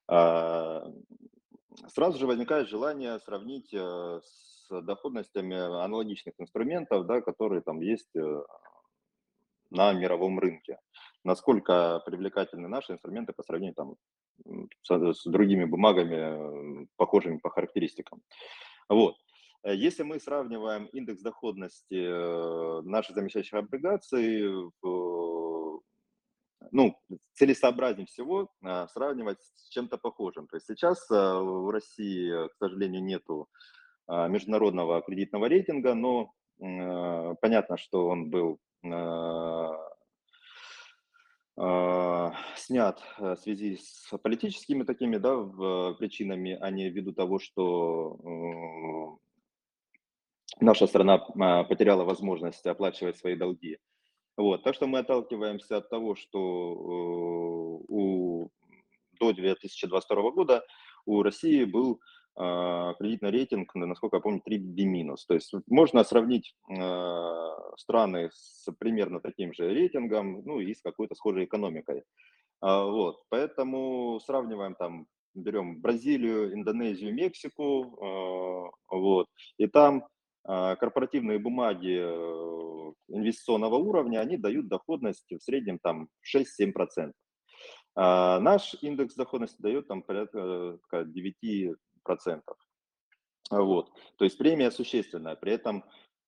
А, 0.08 0.86
сразу 1.88 2.20
же 2.20 2.28
возникает 2.28 2.70
желание 2.70 3.20
сравнить 3.20 3.74
с 3.74 4.55
доходностями 4.70 5.56
аналогичных 5.56 6.36
инструментов, 6.40 7.06
да, 7.06 7.22
которые 7.22 7.62
там 7.62 7.82
есть 7.82 8.16
э, 8.16 8.44
на 9.70 9.94
мировом 9.94 10.40
рынке. 10.40 10.80
Насколько 11.24 12.02
привлекательны 12.06 12.68
наши 12.68 12.94
инструменты 12.94 13.34
по 13.34 13.44
сравнению 13.44 13.76
там, 13.76 13.96
с, 14.84 15.14
с 15.14 15.24
другими 15.26 15.66
бумагами, 15.66 16.84
э, 16.84 16.86
похожими 16.96 17.38
по 17.38 17.50
характеристикам. 17.50 18.22
Вот. 18.90 19.16
Э, 19.64 19.76
если 19.76 20.04
мы 20.04 20.20
сравниваем 20.20 20.86
индекс 20.88 21.22
доходности 21.22 22.84
наших 22.88 23.16
замещающих 23.16 23.54
облигаций, 23.54 24.72
ну, 26.72 26.98
целесообразнее 27.36 28.08
всего 28.08 28.50
сравнивать 28.92 29.38
с 29.42 29.70
чем-то 29.70 29.98
похожим. 29.98 30.48
То 30.48 30.58
есть 30.58 30.66
сейчас 30.66 31.08
в 31.10 31.72
России, 31.72 32.48
к 32.48 32.56
сожалению, 32.58 33.04
нету 33.04 33.48
международного 34.08 35.02
кредитного 35.02 35.48
рейтинга, 35.48 35.94
но 35.96 36.32
э, 36.60 37.36
понятно, 37.42 37.78
что 37.78 38.08
он 38.08 38.30
был 38.30 38.60
а, 38.84 39.78
а, 41.58 42.34
снят 42.58 43.02
э, 43.18 43.36
в 43.36 43.40
связи 43.40 43.78
с 43.78 44.16
политическими 44.22 44.84
такими 44.84 45.18
да, 45.18 45.94
причинами, 45.94 46.58
а 46.60 46.70
не 46.70 46.90
ввиду 46.90 47.14
того, 47.14 47.40
что 47.40 49.20
э, 50.60 50.64
наша 50.64 50.86
страна 50.88 51.20
потеряла 51.64 52.04
возможность 52.04 52.66
оплачивать 52.66 53.18
свои 53.18 53.36
долги. 53.36 53.80
Вот, 54.38 54.64
так 54.64 54.76
что 54.76 54.86
мы 54.86 55.00
отталкиваемся 55.00 55.78
от 55.78 55.90
того, 55.90 56.16
что 56.16 56.40
у, 57.88 58.50
до 59.14 59.32
2022 59.32 60.32
года 60.32 60.66
у 61.06 61.24
России 61.24 61.64
был 61.64 61.94
а, 61.94 62.25
кредитный 62.38 63.30
рейтинг, 63.32 63.74
насколько 63.76 64.18
я 64.18 64.22
помню, 64.22 64.42
3B-. 64.46 65.16
То 65.28 65.34
есть 65.34 65.54
можно 65.68 66.04
сравнить 66.04 66.54
а, 66.70 67.56
страны 67.78 68.30
с 68.34 68.68
примерно 68.78 69.22
таким 69.22 69.54
же 69.54 69.74
рейтингом, 69.74 70.44
ну 70.46 70.60
и 70.60 70.74
с 70.74 70.82
какой-то 70.82 71.16
схожей 71.16 71.46
экономикой. 71.46 72.04
А, 72.62 72.84
вот, 72.86 73.24
поэтому 73.30 74.20
сравниваем 74.20 74.76
там, 74.76 75.08
берем 75.34 75.82
Бразилию, 75.82 76.54
Индонезию, 76.54 77.14
Мексику, 77.14 77.98
вот, 78.90 79.28
и 79.58 79.68
там 79.68 80.06
корпоративные 80.44 81.40
бумаги 81.40 81.98
э, 82.00 82.94
инвестиционного 83.08 83.76
уровня, 83.78 84.20
они 84.20 84.38
дают 84.38 84.68
доходность 84.68 85.26
в 85.32 85.40
среднем 85.42 85.80
там 85.80 86.08
6-7%. 86.24 87.12
А 87.96 88.40
наш 88.40 88.76
индекс 88.82 89.16
доходности 89.16 89.62
дает 89.62 89.88
там 89.88 90.04
порядка 90.04 90.78
9 90.92 91.78
процентов. 92.06 92.56
Вот. 93.52 93.92
То 94.18 94.26
есть 94.26 94.38
премия 94.38 94.72
существенная. 94.72 95.36
При 95.36 95.52
этом 95.52 95.84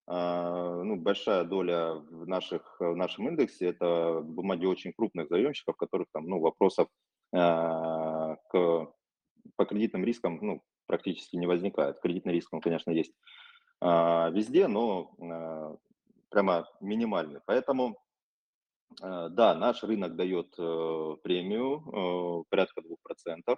а, 0.10 0.84
ну, 0.84 0.96
большая 0.96 1.44
доля 1.44 1.94
в, 1.94 2.28
наших, 2.28 2.78
в 2.80 2.96
нашем 2.96 3.28
индексе– 3.28 3.66
это 3.68 4.22
бумаги 4.22 4.66
очень 4.66 4.94
крупных 4.94 5.28
заемщиков, 5.28 5.76
которых 5.76 6.08
там 6.14 6.28
ну, 6.28 6.40
вопросов 6.40 6.88
а, 7.34 8.36
к, 8.50 8.94
по 9.56 9.66
кредитным 9.66 10.06
рискам 10.06 10.40
ну, 10.42 10.62
практически 10.86 11.36
не 11.36 11.48
возникает. 11.48 12.00
Кредитный 12.00 12.34
риск, 12.34 12.54
он, 12.54 12.62
конечно, 12.62 12.92
есть 12.92 13.14
а, 13.82 14.30
везде, 14.30 14.68
но 14.68 15.78
прямо 16.30 16.68
минимальный. 16.82 17.42
Поэтому 17.46 17.98
да, 19.02 19.54
наш 19.54 19.84
рынок 19.84 20.16
дает 20.16 20.56
э, 20.58 21.16
премию 21.22 21.84
э, 21.86 22.44
порядка 22.50 22.82
2%. 22.82 23.58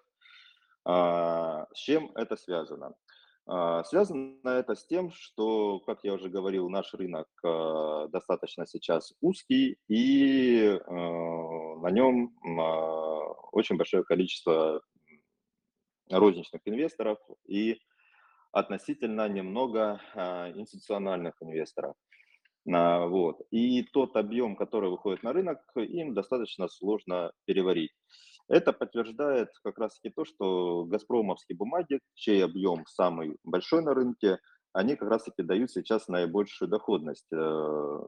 А, 0.86 1.68
с 1.74 1.78
чем 1.78 2.12
это 2.16 2.36
связано? 2.36 2.94
А, 3.46 3.84
связано 3.84 4.38
это 4.46 4.76
с 4.76 4.86
тем, 4.86 5.12
что, 5.12 5.80
как 5.82 6.00
я 6.04 6.14
уже 6.14 6.30
говорил, 6.30 6.70
наш 6.70 6.94
рынок 6.94 7.28
а, 7.44 8.08
достаточно 8.08 8.66
сейчас 8.66 9.14
узкий, 9.22 9.78
и 9.88 10.80
на 10.88 11.92
нем 11.92 12.36
очень 13.52 13.78
большое 13.78 14.04
количество 14.04 14.82
розничных 16.10 16.62
инвесторов 16.66 17.20
и 17.48 17.80
относительно 18.52 19.30
немного 19.30 20.02
институциональных 20.56 21.36
инвесторов. 21.42 21.96
Вот. 22.66 23.42
И 23.52 23.84
тот 23.84 24.16
объем, 24.18 24.56
который 24.56 24.90
выходит 24.90 25.24
на 25.24 25.34
рынок, 25.34 25.60
им 25.76 26.14
достаточно 26.14 26.68
сложно 26.68 27.32
переварить. 27.46 27.92
Это 28.50 28.74
подтверждает 28.74 29.50
как 29.64 29.78
раз-таки 29.78 30.10
то, 30.10 30.26
что 30.26 30.84
газпромовские 30.86 31.56
бумаги, 31.56 32.00
чей 32.16 32.44
объем 32.44 32.84
самый 32.88 33.38
большой 33.44 33.84
на 33.84 33.94
рынке, 33.94 34.40
они 34.74 34.96
как 34.96 35.10
раз-таки 35.10 35.44
дают 35.44 35.72
сейчас 35.72 36.08
наибольшую 36.08 36.68
доходность, 36.68 37.28
э, 37.32 38.00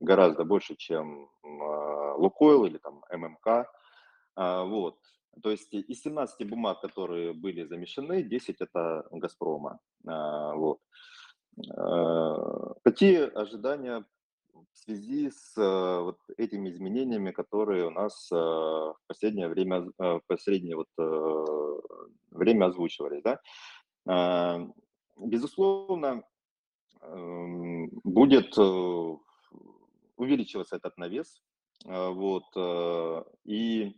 гораздо 0.00 0.44
больше, 0.44 0.74
чем 0.76 1.28
а, 1.44 2.14
Лукойл 2.16 2.64
или 2.64 2.78
там 2.78 3.04
ММК. 3.10 3.66
А, 4.36 4.64
вот. 4.64 4.98
То 5.42 5.50
есть 5.50 5.72
из 5.72 6.02
17 6.02 6.48
бумаг, 6.48 6.80
которые 6.80 7.32
были 7.32 7.64
замещены, 7.64 8.22
10 8.22 8.60
это 8.60 9.06
Газпрома. 9.10 9.78
А, 10.06 10.54
вот. 10.54 10.78
Какие 12.84 13.30
ожидания 13.38 14.04
в 14.72 14.78
связи 14.78 15.30
с 15.30 15.56
э, 15.56 16.00
вот 16.00 16.18
этими 16.36 16.70
изменениями, 16.70 17.30
которые 17.30 17.86
у 17.86 17.90
нас 17.90 18.28
э, 18.32 18.36
последнее 19.22 19.48
время, 19.48 19.88
э, 19.98 20.14
в 20.14 20.22
последнее 20.26 20.76
вот 20.76 20.88
время 22.30 22.66
озвучивались, 22.66 23.22
да, 23.22 23.38
безусловно, 25.16 26.24
эм, 27.02 27.90
будет 28.04 28.58
увеличиваться 30.16 30.76
этот 30.76 30.96
навес, 30.98 31.42
вот, 31.84 32.44
и 33.44 33.92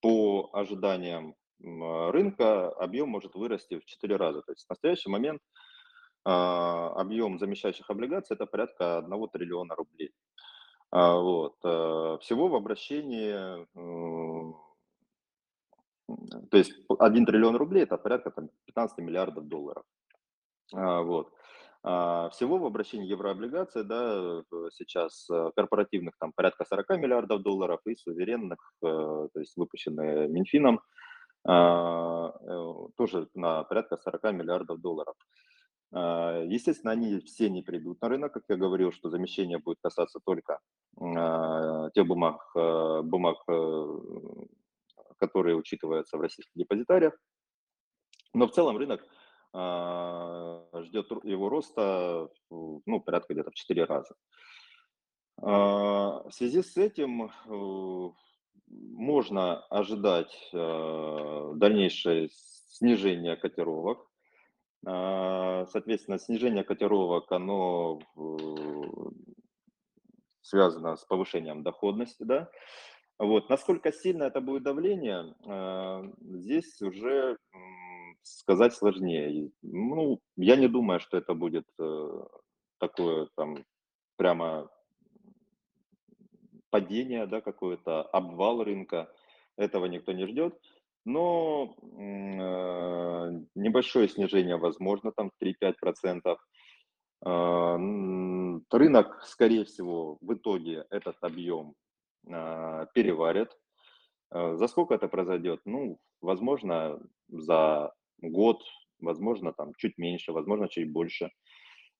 по 0.00 0.50
ожиданиям 0.52 1.34
рынка 1.60 2.70
объем 2.70 3.08
может 3.08 3.34
вырасти 3.34 3.78
в 3.78 3.84
4 3.84 4.16
раза. 4.16 4.42
То 4.42 4.52
есть 4.52 4.66
в 4.66 4.70
настоящий 4.70 5.10
момент 5.10 5.42
объем 6.24 7.38
замещающих 7.38 7.90
облигаций 7.90 8.34
это 8.36 8.46
порядка 8.46 8.98
1 8.98 9.28
триллиона 9.28 9.74
рублей. 9.74 10.12
А, 10.90 11.16
вот. 11.16 11.56
Э, 11.64 12.18
всего 12.20 12.48
в 12.48 12.54
обращении, 12.54 13.66
то 16.50 16.56
есть 16.56 16.72
1 16.98 17.26
триллион 17.26 17.56
рублей 17.56 17.82
это 17.82 17.98
порядка 17.98 18.30
там, 18.30 18.48
15 18.66 18.98
миллиардов 18.98 19.46
долларов. 19.46 19.84
А, 20.74 21.02
вот. 21.02 21.30
А, 21.82 22.30
всего 22.30 22.58
в 22.58 22.64
обращении 22.64 23.06
еврооблигаций, 23.06 23.84
да, 23.84 24.42
сейчас 24.72 25.28
э, 25.30 25.50
корпоративных 25.54 26.14
там 26.18 26.32
порядка 26.32 26.64
40 26.64 26.90
миллиардов 26.98 27.42
долларов 27.42 27.80
и 27.86 27.94
суверенных, 27.94 28.58
э, 28.82 28.86
то 28.86 29.40
есть 29.40 29.56
выпущенные 29.56 30.28
Минфином, 30.28 30.80
тоже 31.44 33.28
на 33.34 33.62
порядка 33.62 33.96
40 33.96 34.32
миллиардов 34.32 34.80
долларов. 34.80 35.14
А, 35.92 36.42
Естественно, 36.44 36.92
они 36.92 37.20
все 37.20 37.48
не 37.48 37.62
придут 37.62 38.00
на 38.00 38.08
рынок, 38.08 38.32
как 38.32 38.44
я 38.48 38.56
говорил, 38.56 38.92
что 38.92 39.10
замещение 39.10 39.58
будет 39.58 39.78
касаться 39.82 40.20
только 40.24 40.60
а, 41.00 41.90
тех 41.90 42.06
бумаг, 42.06 42.50
э, 42.54 43.02
бумаг, 43.02 43.38
э, 43.48 43.98
которые 45.18 45.56
учитываются 45.56 46.16
в 46.16 46.20
российских 46.20 46.52
депозитариях. 46.54 47.14
Но 48.34 48.46
в 48.46 48.52
целом 48.52 48.76
рынок 48.76 49.04
а, 49.52 50.64
ждет 50.82 51.10
его 51.24 51.48
роста 51.48 52.28
ну, 52.50 53.00
порядка 53.00 53.32
где-то 53.32 53.50
в 53.50 53.54
4 53.54 53.84
раза. 53.84 54.14
А, 55.40 56.22
В 56.28 56.32
связи 56.32 56.62
с 56.62 56.76
этим 56.76 57.30
э, 57.46 58.10
можно 58.66 59.60
ожидать 59.66 60.50
э, 60.52 61.52
дальнейшее 61.56 62.28
снижение 62.32 63.36
котировок. 63.36 64.07
А, 64.86 65.66
Соответственно, 65.66 66.18
снижение 66.18 66.64
котировок, 66.64 67.30
оно 67.32 68.00
связано 70.40 70.96
с 70.96 71.04
повышением 71.04 71.62
доходности, 71.62 72.22
да. 72.22 72.50
Вот. 73.18 73.48
Насколько 73.50 73.92
сильно 73.92 74.24
это 74.24 74.40
будет 74.40 74.62
давление, 74.62 75.34
а, 75.46 76.04
здесь 76.20 76.80
уже 76.80 77.36
сказать 78.22 78.74
сложнее. 78.74 79.50
Ну, 79.62 80.20
я 80.36 80.56
не 80.56 80.68
думаю, 80.68 81.00
что 81.00 81.16
это 81.16 81.34
будет 81.34 81.66
э, 81.78 82.08
такое 82.78 83.28
там 83.36 83.64
прямо 84.16 84.70
падение, 86.70 87.26
да, 87.26 87.40
какое-то 87.40 88.02
обвал 88.02 88.62
рынка. 88.62 89.12
Этого 89.56 89.86
никто 89.86 90.12
не 90.12 90.26
ждет. 90.26 90.58
Но 91.08 91.74
э, 91.80 93.40
небольшое 93.54 94.08
снижение 94.08 94.58
возможно, 94.58 95.10
там 95.10 95.30
3-5%. 95.38 96.38
А, 97.24 97.74
м, 97.76 98.62
Рынок, 98.70 99.22
скорее 99.24 99.64
всего, 99.64 100.18
в 100.20 100.34
итоге 100.34 100.84
этот 100.90 101.16
объем 101.22 101.74
а, 102.30 102.84
переварит. 102.92 103.48
А, 104.30 104.54
За 104.56 104.68
сколько 104.68 104.94
это 104.94 105.08
произойдет? 105.08 105.60
Ну, 105.64 105.98
возможно, 106.20 107.00
за 107.28 107.92
год, 108.20 108.62
возможно, 109.00 109.52
там 109.54 109.72
чуть 109.78 109.96
меньше, 109.96 110.32
возможно, 110.32 110.68
чуть 110.68 110.92
больше. 110.92 111.30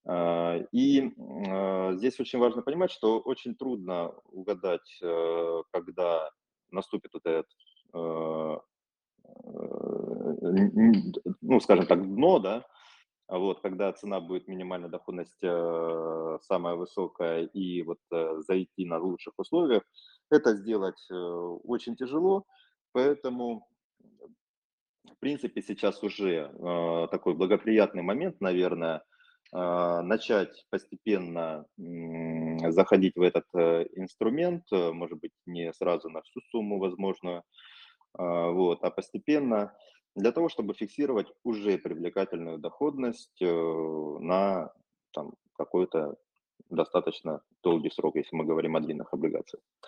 А, 0.06 0.58
И 0.70 1.10
а, 1.48 1.94
здесь 1.94 2.20
очень 2.20 2.40
важно 2.40 2.60
понимать, 2.60 2.90
что 2.90 3.20
очень 3.20 3.54
трудно 3.54 4.10
угадать, 4.32 4.98
э, 5.02 5.62
когда 5.72 6.30
наступит 6.70 7.14
вот 7.14 7.24
этот, 7.24 7.46
э, 7.94 7.98
э, 7.98 8.58
ну, 11.40 11.60
скажем 11.60 11.86
так, 11.86 12.02
дно, 12.02 12.38
да, 12.38 12.64
вот, 13.28 13.60
когда 13.60 13.92
цена 13.92 14.20
будет 14.20 14.48
минимальная 14.48 14.88
доходность 14.88 15.42
э, 15.42 16.38
самая 16.42 16.76
высокая 16.76 17.42
и 17.42 17.82
вот 17.82 17.98
э, 18.10 18.40
зайти 18.46 18.86
на 18.86 18.98
лучших 18.98 19.34
условиях, 19.36 19.82
это 20.30 20.54
сделать 20.54 21.06
э, 21.10 21.14
очень 21.14 21.94
тяжело, 21.94 22.46
поэтому 22.92 23.66
в 25.04 25.18
принципе 25.20 25.62
сейчас 25.62 26.02
уже 26.02 26.52
такой 27.10 27.34
благоприятный 27.34 28.02
момент, 28.02 28.40
наверное, 28.40 29.02
начать 29.50 30.64
постепенно 30.70 31.64
заходить 32.68 33.16
в 33.16 33.22
этот 33.22 33.46
инструмент, 33.96 34.64
может 34.70 35.18
быть, 35.18 35.32
не 35.46 35.72
сразу 35.72 36.08
на 36.10 36.22
всю 36.22 36.40
сумму, 36.50 36.78
возможно, 36.78 37.38
а, 37.38 37.42
вот, 38.14 38.82
а 38.82 38.90
постепенно 38.90 39.74
для 40.14 40.32
того, 40.32 40.48
чтобы 40.48 40.74
фиксировать 40.74 41.28
уже 41.44 41.78
привлекательную 41.78 42.58
доходность 42.58 43.40
э, 43.40 43.46
на 43.46 44.72
там, 45.12 45.32
какой-то 45.56 46.16
достаточно 46.70 47.40
долгий 47.62 47.90
срок, 47.90 48.16
если 48.16 48.34
мы 48.34 48.44
говорим 48.44 48.76
о 48.76 48.80
длинных 48.80 49.12
облигациях. 49.12 49.62
А, 49.80 49.86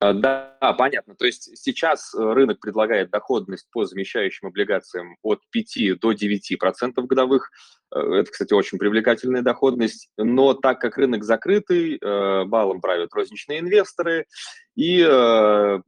Да, 0.00 0.56
понятно. 0.78 1.16
То 1.16 1.26
есть 1.26 1.56
сейчас 1.58 2.14
э, 2.14 2.18
рынок 2.18 2.60
предлагает 2.60 3.10
доходность 3.10 3.66
по 3.72 3.84
замещающим 3.84 4.46
облигациям 4.46 5.16
от 5.22 5.40
5 5.50 5.98
до 5.98 6.12
9% 6.12 6.92
годовых. 7.02 7.50
Э, 7.92 7.98
Это, 7.98 8.30
кстати, 8.30 8.52
очень 8.52 8.78
привлекательная 8.78 9.42
доходность. 9.42 10.08
Но 10.16 10.54
так 10.54 10.80
как 10.80 10.98
рынок 10.98 11.24
закрытый, 11.24 11.98
э, 12.00 12.44
балом 12.44 12.80
правят 12.80 13.12
розничные 13.12 13.58
инвесторы, 13.58 14.26
и 14.76 15.04
э, 15.04 15.80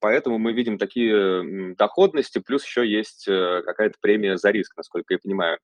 поэтому 0.00 0.36
мы 0.36 0.52
видим 0.52 0.76
такие 0.76 1.74
доходности, 1.76 2.40
плюс 2.40 2.62
еще 2.66 2.86
есть 2.86 3.26
э, 3.26 3.62
какая-то 3.64 3.94
премия 4.02 4.36
за 4.36 4.50
риск, 4.50 4.76
насколько 4.76 5.14
я 5.14 5.18
понимаю. 5.18 5.58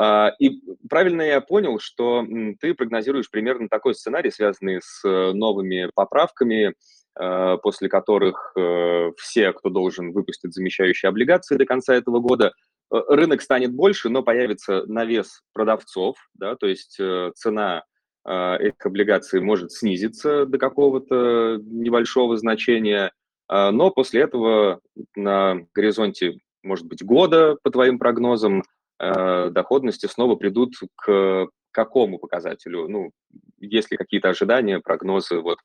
А, 0.00 0.32
И 0.38 0.60
правильно 0.88 1.22
я 1.22 1.40
понял, 1.40 1.80
что 1.80 2.24
ты 2.60 2.72
прогнозируешь 2.74 3.28
примерно 3.30 3.68
такой 3.68 3.96
сценарий, 3.96 4.30
связанный 4.30 4.80
с 4.80 5.04
э, 5.04 5.32
новыми 5.32 5.90
поправками, 5.92 6.74
э, 7.18 7.56
после 7.60 7.88
которых 7.88 8.52
э, 8.56 9.10
все, 9.16 9.52
кто 9.52 9.70
должен 9.70 10.12
выпустить 10.12 10.54
замещающие 10.54 11.08
облигации 11.08 11.56
до 11.56 11.66
конца 11.66 11.96
этого 11.96 12.20
года, 12.20 12.52
э, 12.92 12.96
рынок 13.08 13.42
станет 13.42 13.74
больше, 13.74 14.08
но 14.08 14.22
появится 14.22 14.84
навес 14.86 15.42
продавцов, 15.52 16.16
да, 16.34 16.54
то 16.54 16.68
есть 16.68 17.00
цена 17.34 17.82
э, 18.24 18.56
этих 18.60 18.86
облигаций 18.86 19.40
может 19.40 19.72
снизиться 19.72 20.46
до 20.46 20.58
какого-то 20.58 21.58
небольшого 21.60 22.36
значения, 22.36 23.10
а, 23.48 23.72
но 23.72 23.90
после 23.90 24.20
этого 24.22 24.80
на 25.16 25.66
горизонте, 25.74 26.38
может 26.62 26.86
быть, 26.86 27.02
года, 27.02 27.56
по 27.62 27.70
твоим 27.70 27.98
прогнозам, 27.98 28.62
доходности 28.98 30.06
снова 30.06 30.36
придут 30.36 30.74
к 30.96 31.48
какому 31.70 32.18
показателю? 32.18 32.88
Ну, 32.88 33.12
есть 33.58 33.90
ли 33.90 33.96
какие-то 33.96 34.30
ожидания, 34.30 34.80
прогнозы 34.80 35.40
вот 35.40 35.58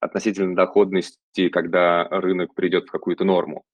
относительно 0.00 0.56
доходности, 0.56 1.48
когда 1.48 2.08
рынок 2.08 2.54
придет 2.54 2.88
в 2.88 2.90
какую-то 2.90 3.24
норму? 3.24 3.64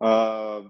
А, 0.00 0.64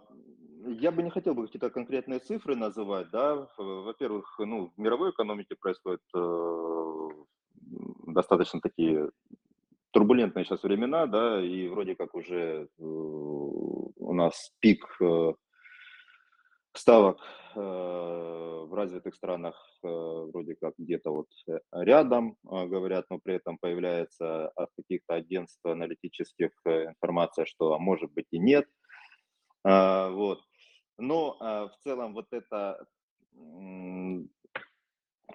Я 0.64 0.92
бы 0.92 1.02
не 1.02 1.10
хотел 1.10 1.34
бы 1.34 1.46
какие-то 1.46 1.70
конкретные 1.70 2.20
цифры 2.20 2.54
называть, 2.54 3.10
да. 3.10 3.48
Во-первых, 3.58 4.36
ну, 4.38 4.72
в 4.76 4.80
мировой 4.80 5.10
экономике 5.10 5.56
происходят 5.58 6.02
э, 6.14 7.08
достаточно 8.06 8.60
такие 8.60 9.10
турбулентные 9.92 10.44
сейчас 10.44 10.62
времена, 10.62 11.06
да, 11.06 11.40
и 11.40 11.68
вроде 11.68 11.94
как 11.94 12.14
уже 12.14 12.68
э, 12.78 12.82
у 12.82 14.14
нас 14.14 14.52
пик 14.60 14.84
э, 15.00 15.32
ставок 16.74 17.18
э, 17.54 17.60
в 17.60 18.74
развитых 18.74 19.14
странах 19.14 19.54
вроде 19.82 20.54
как 20.54 20.74
где-то 20.78 21.10
вот 21.10 21.26
рядом, 21.72 22.36
говорят, 22.44 23.06
но 23.10 23.18
при 23.18 23.34
этом 23.34 23.58
появляется 23.58 24.48
от 24.50 24.70
каких-то 24.76 25.14
агентств 25.14 25.60
аналитических 25.64 26.50
информация, 26.64 27.44
что 27.46 27.74
а 27.74 27.78
может 27.78 28.12
быть 28.12 28.28
и 28.30 28.38
нет. 28.38 28.66
А, 29.64 30.08
Вот. 30.10 30.40
Но 30.98 31.36
а, 31.40 31.68
в 31.68 31.76
целом 31.78 32.14
вот 32.14 32.26
это 32.30 32.86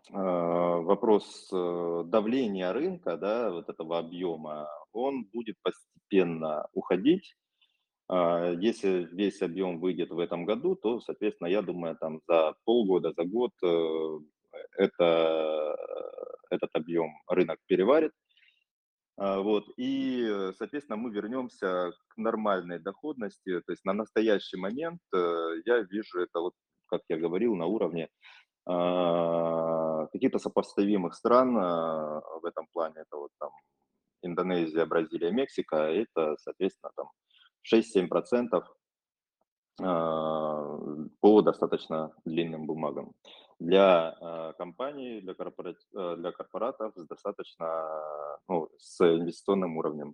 вопрос 0.09 1.49
э, 1.51 2.03
давления 2.05 2.71
рынка, 2.71 3.17
да, 3.17 3.51
вот 3.51 3.69
этого 3.69 3.99
объема, 3.99 4.67
он 4.91 5.25
будет 5.33 5.55
постепенно 5.61 6.67
уходить. 6.73 7.35
А, 8.09 8.51
Если 8.53 9.07
весь 9.11 9.41
объем 9.41 9.79
выйдет 9.79 10.09
в 10.11 10.19
этом 10.19 10.45
году, 10.45 10.75
то, 10.75 10.99
соответственно, 11.01 11.49
я 11.49 11.61
думаю, 11.61 11.97
там 11.97 12.21
за 12.27 12.55
полгода, 12.63 13.11
за 13.11 13.25
год 13.25 13.51
э, 13.63 14.19
это, 14.77 15.77
этот 16.49 16.69
объем 16.73 17.11
рынок 17.27 17.59
переварит. 17.67 18.11
А, 19.17 19.39
Вот. 19.41 19.65
И, 19.77 20.23
э, 20.25 20.53
соответственно, 20.57 20.97
мы 20.97 21.11
вернемся 21.11 21.91
к 22.07 22.17
нормальной 22.17 22.79
доходности. 22.79 23.61
То 23.61 23.71
есть 23.73 23.85
на 23.85 23.93
настоящий 23.93 24.57
момент 24.57 25.01
э, 25.13 25.61
я 25.65 25.79
вижу 25.79 26.19
это, 26.21 26.39
вот, 26.39 26.53
как 26.87 27.01
я 27.09 27.17
говорил, 27.17 27.55
на 27.55 27.65
уровне 27.65 28.09
а, 28.69 30.07
каких-то 30.07 30.39
сопоставимых 30.39 31.15
стран 31.15 31.57
а, 31.57 32.21
в 32.41 32.45
этом 32.45 32.67
плане. 32.73 32.95
Это 32.97 33.15
вот 33.17 33.31
там 33.39 33.51
Индонезия, 34.23 34.85
Бразилия, 34.85 35.31
Мексика. 35.31 35.77
Это, 35.77 36.35
соответственно, 36.37 36.91
там 36.95 37.09
6-7% 37.73 38.63
а, 39.81 40.79
по 41.21 41.41
достаточно 41.41 42.11
длинным 42.25 42.65
бумагам. 42.65 43.13
Для 43.59 44.53
компаний, 44.59 45.21
для, 45.21 45.33
корпорат, 45.33 45.77
для 45.91 46.31
корпоратов 46.31 46.93
с 46.95 47.07
достаточно, 47.07 47.87
ну, 48.47 48.69
с 48.77 49.01
инвестиционным 49.01 49.77
уровнем. 49.77 50.13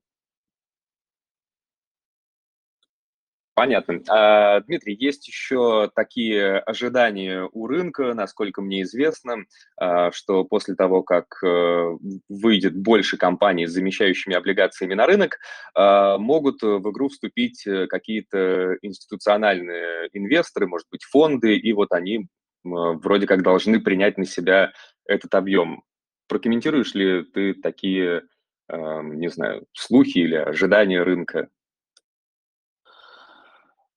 Понятно. 3.55 4.01
А, 4.09 4.61
Дмитрий, 4.61 4.95
есть 4.95 5.27
еще 5.27 5.91
такие 5.93 6.57
ожидания 6.57 7.47
у 7.51 7.67
рынка, 7.67 8.15
насколько 8.15 8.61
мне 8.61 8.81
известно, 8.81 9.45
а, 9.77 10.11
что 10.11 10.43
после 10.43 10.73
того, 10.73 11.03
как 11.03 11.25
э, 11.43 11.97
выйдет 12.29 12.75
больше 12.75 13.17
компаний 13.17 13.67
с 13.67 13.71
замещающими 13.71 14.35
облигациями 14.35 14.95
на 14.95 15.05
рынок, 15.05 15.37
а, 15.75 16.17
могут 16.17 16.63
в 16.63 16.89
игру 16.89 17.09
вступить 17.09 17.67
э, 17.67 17.85
какие-то 17.85 18.75
институциональные 18.81 20.09
инвесторы, 20.13 20.65
может 20.65 20.87
быть, 20.91 21.03
фонды, 21.03 21.55
и 21.55 21.73
вот 21.73 21.91
они 21.91 22.27
вроде 22.63 23.27
как 23.27 23.43
должны 23.43 23.81
принять 23.81 24.17
на 24.17 24.25
себя 24.25 24.71
этот 25.05 25.35
объем. 25.35 25.83
Прокомментируешь 26.27 26.93
ли 26.95 27.23
ты 27.23 27.53
такие, 27.53 28.23
не 28.69 29.27
знаю, 29.29 29.65
слухи 29.73 30.19
или 30.19 30.35
ожидания 30.35 31.03
рынка? 31.03 31.49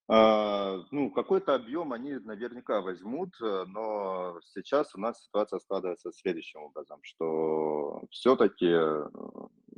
А, 0.09 0.85
ну, 0.93 1.11
какой-то 1.11 1.55
объем 1.55 1.93
они 1.93 2.15
наверняка 2.15 2.81
возьмут, 2.81 3.35
э, 3.43 3.65
но 3.67 4.39
сейчас 4.45 4.95
у 4.95 5.01
нас 5.01 5.25
ситуация 5.25 5.59
складывается 5.59 6.13
следующим 6.13 6.61
образом, 6.61 7.01
что 7.03 8.05
все-таки 8.11 8.69
э, 8.69 9.09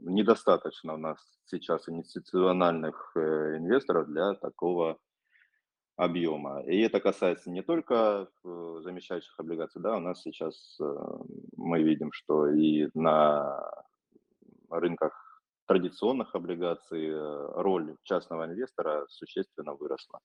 недостаточно 0.02 0.94
у 0.94 0.98
нас 0.98 1.18
сейчас 1.46 1.88
инвестициональных 1.88 3.12
э, 3.16 3.56
инвесторов 3.56 4.06
для 4.08 4.34
такого 4.34 4.98
объема. 5.96 6.60
И 6.60 6.78
это 6.78 7.00
касается 7.00 7.50
не 7.50 7.62
только 7.62 8.28
замещающих 8.44 9.34
облигаций, 9.38 9.80
да, 9.80 9.96
у 9.96 10.00
нас 10.00 10.22
сейчас 10.22 10.78
мы 11.56 11.82
видим, 11.82 12.12
что 12.12 12.46
и 12.46 12.88
на 12.94 13.60
рынках 14.70 15.27
традиционных 15.68 16.34
облигаций 16.34 17.08
э, 17.08 17.52
роль 17.54 17.96
частного 18.02 18.46
инвестора 18.46 19.06
существенно 19.08 19.74
выросла. 19.74 20.18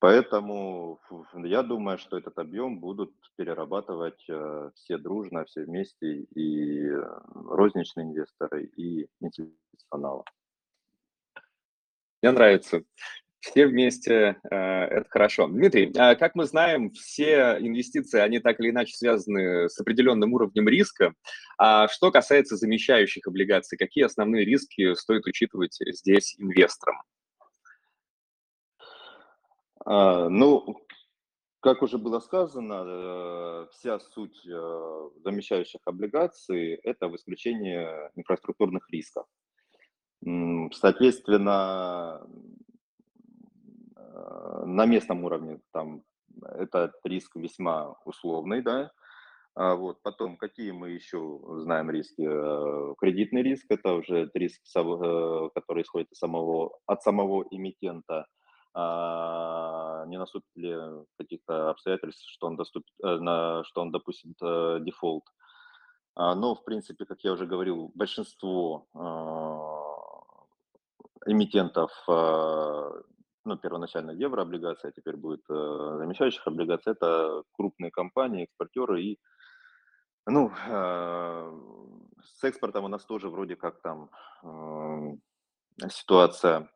Поэтому 0.00 0.98
я 1.34 1.62
думаю, 1.62 1.98
что 1.98 2.18
этот 2.18 2.38
объем 2.38 2.80
будут 2.80 3.12
перерабатывать 3.36 4.24
э, 4.28 4.70
все 4.74 4.98
дружно, 4.98 5.44
все 5.44 5.64
вместе, 5.64 6.22
и 6.34 6.88
э, 6.88 7.02
розничные 7.34 8.06
инвесторы, 8.06 8.64
и 8.76 9.06
институционалы. 9.20 10.24
Мне 12.22 12.32
нравится 12.32 12.82
все 13.40 13.66
вместе 13.66 14.36
э, 14.50 14.56
это 14.56 15.06
хорошо. 15.08 15.48
Дмитрий, 15.48 15.92
а 15.96 16.14
как 16.14 16.34
мы 16.34 16.44
знаем, 16.44 16.90
все 16.90 17.56
инвестиции, 17.58 18.20
они 18.20 18.38
так 18.38 18.60
или 18.60 18.70
иначе 18.70 18.94
связаны 18.94 19.68
с 19.68 19.80
определенным 19.80 20.32
уровнем 20.34 20.68
риска. 20.68 21.14
А 21.58 21.88
что 21.88 22.10
касается 22.10 22.56
замещающих 22.56 23.26
облигаций, 23.26 23.78
какие 23.78 24.04
основные 24.04 24.44
риски 24.44 24.94
стоит 24.94 25.26
учитывать 25.26 25.76
здесь 25.80 26.36
инвесторам? 26.38 26.96
А, 29.86 30.28
ну, 30.28 30.76
как 31.60 31.82
уже 31.82 31.98
было 31.98 32.20
сказано, 32.20 32.84
э, 32.86 33.66
вся 33.72 33.98
суть 34.00 34.46
э, 34.46 35.10
замещающих 35.24 35.80
облигаций– 35.86 36.74
это 36.84 37.08
в 37.08 37.16
исключении 37.16 37.86
инфраструктурных 38.16 38.88
рисков. 38.90 39.26
Соответственно, 40.72 42.26
на 44.64 44.86
местном 44.86 45.24
уровне 45.24 45.60
там 45.72 46.02
этот 46.42 46.92
риск 47.04 47.36
весьма 47.36 47.96
условный, 48.04 48.62
да. 48.62 48.90
А 49.54 49.74
вот 49.74 50.00
потом, 50.02 50.36
какие 50.36 50.70
мы 50.70 50.90
еще 50.90 51.40
знаем 51.64 51.90
риски? 51.90 52.22
Э, 52.22 52.94
кредитный 52.98 53.42
риск– 53.42 53.66
это 53.68 53.94
уже 53.94 54.30
риск, 54.34 54.60
э, 54.76 55.48
который 55.54 55.82
исходит 55.82 56.08
от 56.12 56.16
самого, 56.16 56.78
от 56.86 57.02
самого 57.02 57.44
эмитента. 57.50 58.26
А, 58.72 60.04
не 60.06 60.16
наступит 60.16 60.48
ли 60.54 60.76
каких-то 61.18 61.70
обстоятельств, 61.70 62.22
что 62.30 62.46
он, 62.46 62.56
доступит, 62.56 62.92
что 63.00 63.64
он 63.74 63.90
допустит 63.90 64.36
дефолт. 64.84 65.24
А, 66.14 66.36
но, 66.36 66.54
в 66.54 66.62
принципе, 66.64 67.04
как 67.04 67.18
я 67.24 67.32
уже 67.32 67.46
говорил, 67.46 67.90
большинство 67.96 68.86
эмитентов 71.26 71.90
ну, 73.44 73.56
первоначально 73.56 74.10
еврооблигация, 74.10 74.90
а 74.90 74.92
теперь 74.92 75.16
будет 75.16 75.42
э, 75.48 75.94
замещающих 75.98 76.46
облигаций, 76.46 76.92
это 76.92 77.42
крупные 77.52 77.90
компании, 77.90 78.44
экспортеры 78.44 79.02
и 79.02 79.18
ну, 80.26 80.52
э, 80.68 81.60
с 82.22 82.44
экспортом 82.44 82.84
у 82.84 82.88
нас 82.88 83.04
тоже 83.04 83.28
вроде 83.28 83.56
как 83.56 83.80
там 83.80 84.10
э, 84.42 85.88
ситуация 85.88 86.70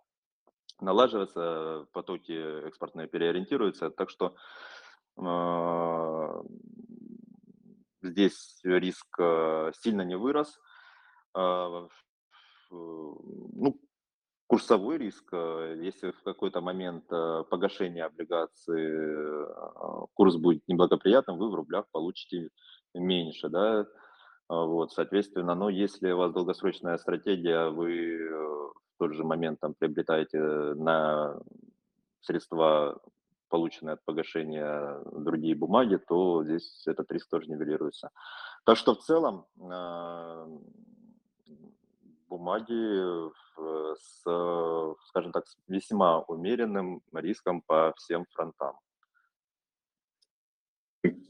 налаживается, 0.81 1.87
потоки 1.93 2.67
экспортные 2.67 3.07
переориентируются, 3.07 3.91
так 3.91 4.11
что 4.11 4.35
э, 5.17 6.43
здесь 8.03 8.61
риск 8.65 9.07
э, 9.19 9.73
сильно 9.81 10.03
не 10.03 10.17
вырос. 10.17 10.59
Э, 11.37 11.89
ну, 12.71 13.81
курсовой 14.47 14.99
риск, 14.99 15.25
э, 15.33 15.77
если 15.81 16.11
в 16.11 16.23
какой-то 16.23 16.61
момент 16.61 17.05
э, 17.11 17.45
погашения 17.51 18.05
облигации 18.05 19.47
э, 19.47 20.07
курс 20.15 20.37
будет 20.37 20.63
неблагоприятным, 20.69 21.39
вы 21.39 21.51
в 21.51 21.55
рублях 21.55 21.87
получите 21.91 22.51
меньше, 22.95 23.49
да, 23.49 23.87
вот, 24.49 24.93
соответственно, 24.93 25.55
но 25.55 25.71
если 25.71 26.13
у 26.13 26.19
вас 26.19 26.33
долгосрочная 26.33 26.99
стратегия, 26.99 27.71
вы 27.71 28.19
в 28.29 28.99
тот 28.99 29.15
же 29.15 29.25
момент 29.25 29.59
там 29.61 29.75
приобретаете 29.75 30.39
на 30.39 31.41
средства, 32.21 33.01
полученные 33.49 33.95
от 33.95 34.05
погашения 34.05 35.01
другие 35.13 35.55
бумаги, 35.55 35.97
то 35.97 36.45
здесь 36.45 36.87
этот 36.87 37.11
риск 37.11 37.31
тоже 37.31 37.49
нивелируется. 37.49 38.11
Так 38.65 38.77
что 38.77 38.95
в 38.95 38.99
целом 38.99 39.47
бумаги 42.37 43.31
с, 43.97 44.23
скажем 45.09 45.33
так, 45.33 45.45
весьма 45.69 46.21
умеренным 46.23 47.01
риском 47.13 47.63
по 47.63 47.95
всем 47.97 48.27
фронтам. 48.33 48.75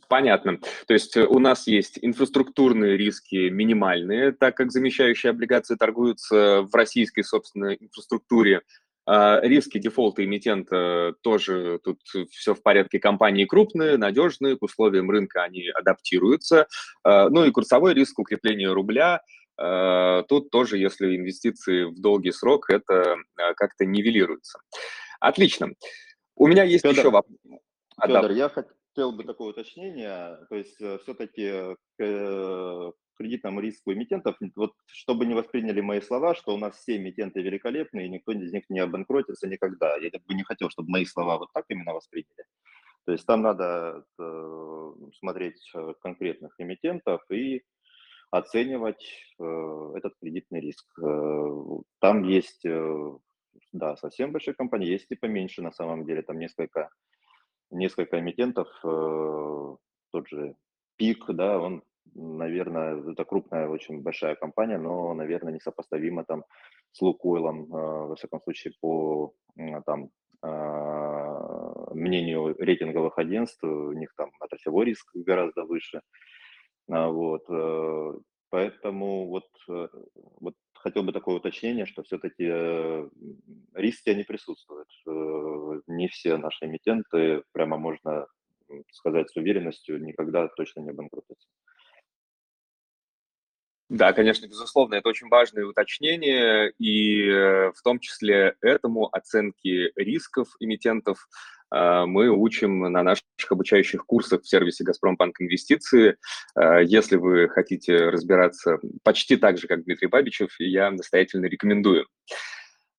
Понятно. 0.08 0.58
То 0.86 0.94
есть 0.94 1.16
э, 1.16 1.26
у 1.26 1.38
нас 1.38 1.66
есть 1.66 1.98
инфраструктурные 2.00 2.96
риски 2.96 3.48
минимальные, 3.48 4.32
так 4.32 4.56
как 4.56 4.70
замещающие 4.70 5.30
облигации 5.30 5.74
торгуются 5.74 6.62
в 6.62 6.74
российской, 6.74 7.22
собственно, 7.22 7.74
инфраструктуре. 7.74 8.62
А 9.06 9.40
риски 9.42 9.78
дефолта 9.78 10.24
эмитента 10.24 11.14
тоже 11.22 11.80
тут 11.82 12.00
все 12.30 12.54
в 12.54 12.62
порядке. 12.62 12.98
Компании 12.98 13.44
крупные, 13.44 13.98
надежные, 13.98 14.56
к 14.56 14.62
условиям 14.62 15.10
рынка 15.10 15.42
они 15.42 15.68
адаптируются. 15.68 16.68
А, 17.02 17.28
ну 17.28 17.44
и 17.44 17.50
курсовой 17.50 17.92
риск 17.94 18.18
укрепления 18.18 18.70
рубля– 18.72 19.20
Э, 19.43 19.43
тут 19.56 20.50
тоже, 20.50 20.78
если 20.78 21.16
инвестиции 21.16 21.84
в 21.84 22.00
долгий 22.00 22.32
срок, 22.32 22.70
это 22.70 23.16
э, 23.38 23.54
как-то 23.54 23.84
нивелируется. 23.84 24.58
Отлично. 25.20 25.68
У 26.34 26.48
меня 26.48 26.64
есть 26.64 26.82
Федор, 26.82 26.98
еще 26.98 27.10
вопрос. 27.10 27.38
Федор, 28.02 28.30
я 28.32 28.48
хотел 28.48 29.12
бы 29.12 29.24
такое 29.24 29.50
уточнение. 29.50 30.38
То 30.48 30.56
есть 30.56 30.80
э, 30.80 30.98
все-таки 31.02 31.76
к 31.96 32.92
кредитному 33.16 33.60
риску 33.60 33.92
эмитентов, 33.92 34.36
вот 34.56 34.72
чтобы 34.86 35.24
не 35.24 35.34
восприняли 35.34 35.80
мои 35.80 36.00
слова, 36.00 36.34
что 36.34 36.52
у 36.52 36.58
нас 36.58 36.76
все 36.76 36.96
эмитенты 36.96 37.40
великолепные, 37.40 38.06
и 38.06 38.10
никто 38.10 38.32
из 38.32 38.52
них 38.52 38.64
не 38.68 38.80
обанкротится 38.80 39.46
никогда. 39.46 39.96
Я 39.96 40.10
бы 40.10 40.34
не 40.34 40.42
хотел, 40.42 40.68
чтобы 40.68 40.90
мои 40.90 41.04
слова 41.04 41.38
вот 41.38 41.50
так 41.54 41.64
именно 41.68 41.94
восприняли. 41.94 42.44
То 43.06 43.12
есть 43.12 43.24
там 43.24 43.42
надо 43.42 44.04
смотреть 45.18 45.70
конкретных 46.00 46.54
эмитентов 46.58 47.22
и 47.30 47.62
оценивать 48.38 49.04
э, 49.38 49.92
этот 49.94 50.14
кредитный 50.20 50.60
риск. 50.60 50.86
Э, 50.98 51.80
там 52.00 52.24
есть, 52.24 52.64
э, 52.66 53.18
да, 53.72 53.96
совсем 53.96 54.32
большие 54.32 54.54
компании, 54.54 54.88
есть 54.88 55.06
и 55.10 55.16
поменьше 55.16 55.62
на 55.62 55.70
самом 55.70 56.04
деле, 56.04 56.22
там 56.22 56.38
несколько, 56.38 56.90
несколько 57.70 58.18
эмитентов, 58.18 58.68
э, 58.84 59.76
тот 60.10 60.28
же 60.28 60.56
ПИК, 60.96 61.26
да, 61.28 61.60
он, 61.60 61.82
наверное, 62.14 63.12
это 63.12 63.24
крупная, 63.24 63.68
очень 63.68 64.02
большая 64.02 64.34
компания, 64.34 64.78
но, 64.78 65.14
наверное, 65.14 65.52
несопоставимо 65.52 66.24
там 66.24 66.44
с 66.90 67.00
Лукойлом, 67.02 67.64
э, 67.64 68.06
во 68.08 68.16
всяком 68.16 68.40
случае, 68.42 68.72
по 68.80 69.32
там 69.86 70.10
э, 70.42 71.94
мнению 71.94 72.56
рейтинговых 72.58 73.16
агентств, 73.16 73.62
у 73.62 73.92
них 73.92 74.12
там 74.16 74.32
отраслевой 74.40 74.86
риск 74.86 75.08
гораздо 75.14 75.64
выше. 75.64 75.98
А, 75.98 76.00
вот, 76.88 77.44
э, 77.48 78.18
поэтому 78.50 79.28
вот, 79.28 79.48
э, 79.68 79.88
вот 80.40 80.54
хотел 80.74 81.02
бы 81.02 81.12
такое 81.12 81.36
уточнение, 81.36 81.86
что 81.86 82.02
все-таки 82.02 82.44
э, 82.46 83.08
риски, 83.74 84.10
они 84.10 84.24
присутствуют. 84.24 84.88
Не 85.86 86.08
все 86.08 86.36
наши 86.36 86.66
эмитенты, 86.66 87.42
прямо 87.52 87.78
можно 87.78 88.26
сказать 88.90 89.30
с 89.30 89.36
уверенностью, 89.36 90.02
никогда 90.02 90.48
точно 90.48 90.80
не 90.80 90.92
банкротятся. 90.92 91.48
Да, 93.90 94.12
конечно, 94.12 94.46
безусловно, 94.46 94.94
это 94.94 95.08
очень 95.10 95.28
важное 95.28 95.66
уточнение, 95.66 96.72
и 96.78 97.30
в 97.30 97.82
том 97.84 98.00
числе 98.00 98.56
этому 98.62 99.14
оценки 99.14 99.92
рисков 99.94 100.48
эмитентов 100.58 101.28
мы 102.06 102.28
учим 102.28 102.80
на 102.80 103.02
наших 103.02 103.24
обучающих 103.50 104.06
курсах 104.06 104.42
в 104.42 104.48
сервисе 104.48 104.84
«Газпромбанк 104.84 105.40
Инвестиции». 105.40 106.16
Э, 106.56 106.84
если 106.84 107.16
вы 107.16 107.48
хотите 107.48 108.10
разбираться 108.10 108.78
почти 109.02 109.36
так 109.36 109.58
же, 109.58 109.66
как 109.66 109.84
Дмитрий 109.84 110.08
Бабичев, 110.08 110.54
я 110.58 110.90
настоятельно 110.90 111.46
рекомендую. 111.46 112.06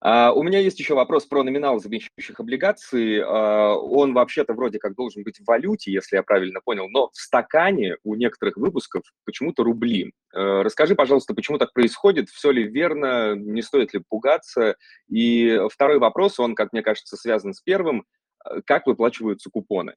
А, 0.02 0.34
у 0.34 0.44
меня 0.44 0.60
есть 0.60 0.80
еще 0.80 0.94
вопрос 0.94 1.26
про 1.26 1.42
номинал 1.42 1.80
замещающих 1.80 2.40
облигаций. 2.40 3.22
А, 3.24 3.76
он 3.76 4.14
вообще-то 4.14 4.54
вроде 4.54 4.78
как 4.78 4.94
должен 4.94 5.24
быть 5.24 5.40
в 5.40 5.48
валюте, 5.48 5.92
если 5.92 6.18
я 6.18 6.24
правильно 6.24 6.60
понял, 6.64 6.90
но 6.90 7.10
в 7.12 7.16
стакане 7.16 7.98
у 8.04 8.14
некоторых 8.16 8.58
выпусков 8.58 9.02
почему-то 9.26 9.64
рубли. 9.64 10.14
Расскажи, 10.32 10.96
пожалуйста, 10.96 11.34
почему 11.34 11.58
так 11.58 11.74
происходит, 11.74 12.30
все 12.30 12.52
ли 12.52 12.64
верно, 12.64 13.36
не 13.36 13.62
стоит 13.62 13.94
ли 13.94 14.04
пугаться? 14.08 14.76
И 15.10 15.60
второй 15.72 15.98
вопрос, 15.98 16.40
он, 16.40 16.56
как 16.56 16.74
мне 16.74 16.84
кажется, 16.84 17.16
связан 17.16 17.54
с 17.54 17.62
первым. 17.62 18.06
Как 18.66 18.88
выплачиваются 18.88 19.50
купоны? 19.50 19.96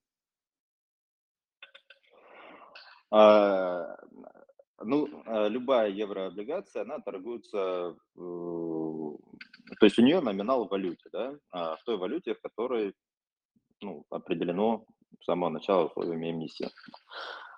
Ну, 4.81 5.09
а, 5.27 5.49
любая 5.49 5.91
еврооблигация, 5.91 6.83
она 6.83 7.01
торгуется, 7.01 7.97
э, 8.17 8.21
то 9.81 9.87
есть 9.87 9.99
у 9.99 10.03
нее 10.03 10.21
номинал 10.21 10.67
в 10.67 10.71
валюте, 10.71 11.09
да, 11.13 11.35
а 11.51 11.77
в 11.77 11.83
той 11.83 11.97
валюте, 11.97 12.35
в 12.35 12.41
которой 12.41 12.95
ну, 13.81 14.05
определено 14.09 14.85
с 15.21 15.25
самого 15.25 15.51
начала 15.51 15.87
условиями 15.87 16.31
эмиссии. 16.31 16.71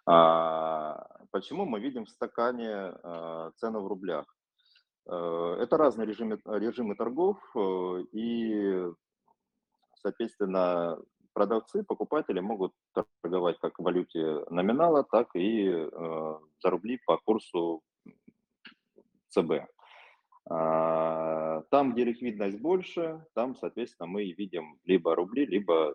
А 0.07 1.07
почему 1.31 1.67
мы 1.67 1.81
видим 1.81 2.07
в 2.07 2.11
стакане 2.11 2.73
а, 2.73 3.51
цену 3.57 3.83
в 3.83 3.87
рублях? 3.87 4.25
Э, 5.07 5.57
это 5.61 5.77
разные 5.77 6.07
режимы, 6.07 6.41
режимы 6.47 6.95
торгов, 6.95 7.39
э, 7.55 8.05
и, 8.13 8.83
соответственно, 10.03 10.99
продавцы, 11.33 11.85
покупатели 11.85 12.41
могут 12.41 12.73
торговать 13.23 13.59
как 13.61 13.79
в 13.79 13.83
валюте 13.83 14.45
номинала, 14.51 15.05
так 15.05 15.29
и 15.35 15.69
э, 15.69 15.91
за 16.63 16.71
рубли 16.71 17.01
по 17.07 17.19
курсу 17.19 17.83
ЦБ. 19.29 19.67
А, 20.49 21.63
там, 21.71 21.93
где 21.93 22.05
ликвидность 22.05 22.61
больше, 22.61 23.25
там, 23.35 23.55
соответственно, 23.57 24.09
мы 24.09 24.25
видим 24.33 24.79
либо 24.85 25.15
рубли, 25.15 25.47
либо 25.47 25.95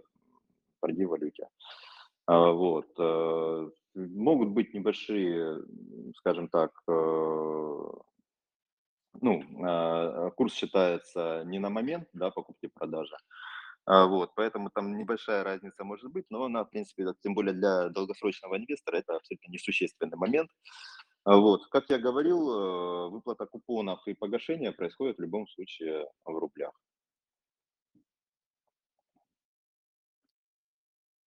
в 0.82 1.08
валюте. 1.08 1.50
А, 2.28 2.52
вот. 2.52 2.88
Э, 2.98 3.70
могут 3.96 4.50
быть 4.50 4.74
небольшие, 4.74 5.64
скажем 6.18 6.48
так, 6.48 6.72
э, 6.88 6.92
ну, 9.22 9.44
а, 9.64 10.30
курс 10.32 10.54
считается 10.54 11.44
не 11.46 11.60
на 11.60 11.70
момент 11.70 12.08
да, 12.14 12.32
покупки-продажи, 12.32 13.16
вот, 13.88 14.32
поэтому 14.36 14.70
там 14.74 14.98
небольшая 14.98 15.44
разница 15.44 15.84
может 15.84 16.12
быть, 16.12 16.26
но 16.30 16.46
она, 16.46 16.64
в 16.64 16.70
принципе, 16.72 17.06
тем 17.22 17.36
более 17.36 17.54
для 17.54 17.90
долгосрочного 17.90 18.58
инвестора, 18.58 18.98
это 18.98 19.16
абсолютно 19.16 19.52
несущественный 19.52 20.18
момент. 20.18 20.50
А, 21.26 21.38
вот, 21.38 21.68
как 21.70 21.90
я 21.90 21.98
говорил, 21.98 22.52
э, 22.52 23.10
выплата 23.10 23.48
купонов 23.48 24.00
и 24.08 24.14
погашение 24.14 24.72
происходит 24.72 25.18
в 25.18 25.22
любом 25.22 25.48
случае 25.48 26.06
в 26.24 26.38
рублях. 26.38 26.72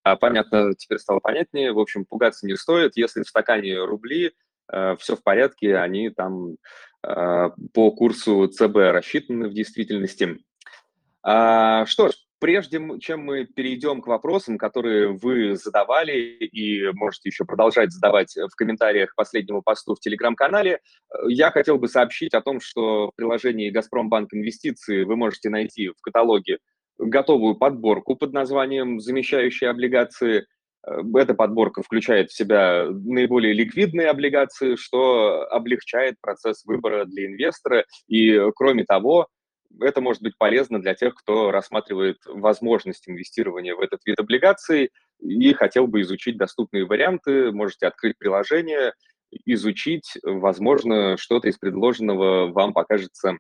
А, 0.05 0.17
понятно, 0.17 0.75
теперь 0.75 0.99
стало 0.99 1.19
понятнее. 1.19 1.73
В 1.73 1.81
общем, 1.81 2.05
пугаться 2.05 2.47
не 2.47 2.57
стоит. 2.57 2.97
Если 2.97 3.23
в 3.23 3.29
стакане 3.29 3.83
рубли, 3.85 4.33
э, 4.73 4.97
все 4.99 5.17
в 5.17 5.23
порядке, 5.25 5.77
они 5.77 6.11
там 6.11 6.57
э, 7.03 7.51
по 7.75 7.91
курсу 7.91 8.47
ЦБ 8.47 8.77
рассчитаны 8.77 9.49
в 9.49 9.53
действительности. 9.53 10.39
А, 11.25 11.87
что 11.87 12.09
ж, 12.09 12.15
прежде 12.39 12.81
чем 13.01 13.21
мы 13.21 13.45
перейдем 13.45 14.01
к 14.01 14.07
вопросам, 14.07 14.59
которые 14.59 15.09
вы 15.09 15.57
задавали 15.57 16.15
и 16.19 16.91
можете 16.93 17.29
еще 17.29 17.45
продолжать 17.45 17.93
задавать 17.93 18.35
в 18.37 18.55
комментариях 18.57 19.11
к 19.11 19.17
последнему 19.17 19.63
посту 19.63 19.95
в 19.95 20.01
Телеграм-канале, 20.01 20.73
э, 20.73 21.17
я 21.29 21.51
хотел 21.51 21.79
бы 21.79 21.89
сообщить 21.89 22.35
о 22.35 22.41
том, 22.41 22.61
что 22.61 23.11
в 23.11 23.17
приложении 23.17 23.71
«Газпромбанк 23.71 24.33
Инвестиции» 24.33 25.05
вы 25.05 25.17
можете 25.17 25.51
найти 25.51 25.89
в 25.89 26.01
каталоге 26.01 26.59
готовую 26.99 27.55
подборку 27.55 28.17
под 28.17 28.33
названием 28.33 29.01
«Замещающие 29.01 29.71
облигации». 29.71 30.47
Э, 30.87 31.01
эта 31.15 31.35
подборка 31.35 31.83
включает 31.83 32.31
в 32.31 32.37
себя 32.37 32.87
наиболее 32.89 33.53
ликвидные 33.53 34.09
облигации, 34.09 34.77
что 34.77 35.47
облегчает 35.51 36.17
процесс 36.21 36.65
выбора 36.65 37.05
для 37.05 37.27
инвестора. 37.27 37.85
И, 38.07 38.41
кроме 38.55 38.85
того, 38.85 39.29
это 39.81 40.01
может 40.01 40.23
быть 40.23 40.37
полезно 40.39 40.81
для 40.81 40.95
тех, 40.95 41.15
кто 41.15 41.51
рассматривает 41.51 42.19
возможность 42.27 43.09
инвестирования 43.09 43.75
в 43.75 43.81
этот 43.81 44.01
вид 44.05 44.19
облигаций 44.19 44.91
и 45.21 45.53
хотел 45.53 45.87
бы 45.87 46.01
изучить 46.03 46.37
доступные 46.37 46.85
варианты. 46.85 47.53
Можете 47.53 47.87
открыть 47.87 48.19
приложение, 48.19 48.93
изучить. 49.45 50.17
Возможно, 50.23 51.17
что-то 51.17 51.49
из 51.49 51.59
предложенного 51.59 52.51
вам 52.53 52.73
покажется 52.73 53.39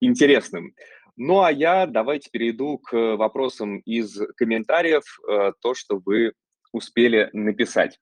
интересным. 0.00 0.74
Ну 1.16 1.42
а 1.42 1.52
я 1.52 1.86
давайте 1.86 2.28
перейду 2.30 2.78
к 2.78 3.16
вопросам 3.16 3.78
из 3.78 4.20
комментариев, 4.36 5.04
э, 5.28 5.52
то, 5.60 5.74
что 5.74 6.00
вы 6.04 6.32
успели 6.72 7.30
написать. 7.32 8.00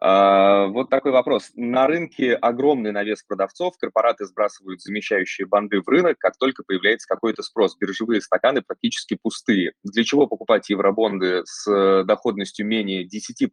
А, 0.00 0.66
вот 0.66 0.90
такой 0.90 1.10
вопрос. 1.10 1.50
На 1.54 1.86
рынке 1.86 2.34
огромный 2.34 2.92
навес 2.92 3.22
продавцов, 3.24 3.76
корпораты 3.78 4.26
сбрасывают 4.26 4.80
замещающие 4.80 5.46
банды 5.46 5.80
в 5.80 5.88
рынок, 5.88 6.18
как 6.18 6.36
только 6.38 6.62
появляется 6.64 7.08
какой-то 7.08 7.42
спрос. 7.42 7.76
Биржевые 7.76 8.20
стаканы 8.20 8.62
практически 8.62 9.18
пустые. 9.20 9.72
Для 9.82 10.04
чего 10.04 10.26
покупать 10.26 10.70
евробонды 10.70 11.42
с 11.44 12.04
доходностью 12.04 12.66
менее 12.66 13.04
10% 13.04 13.48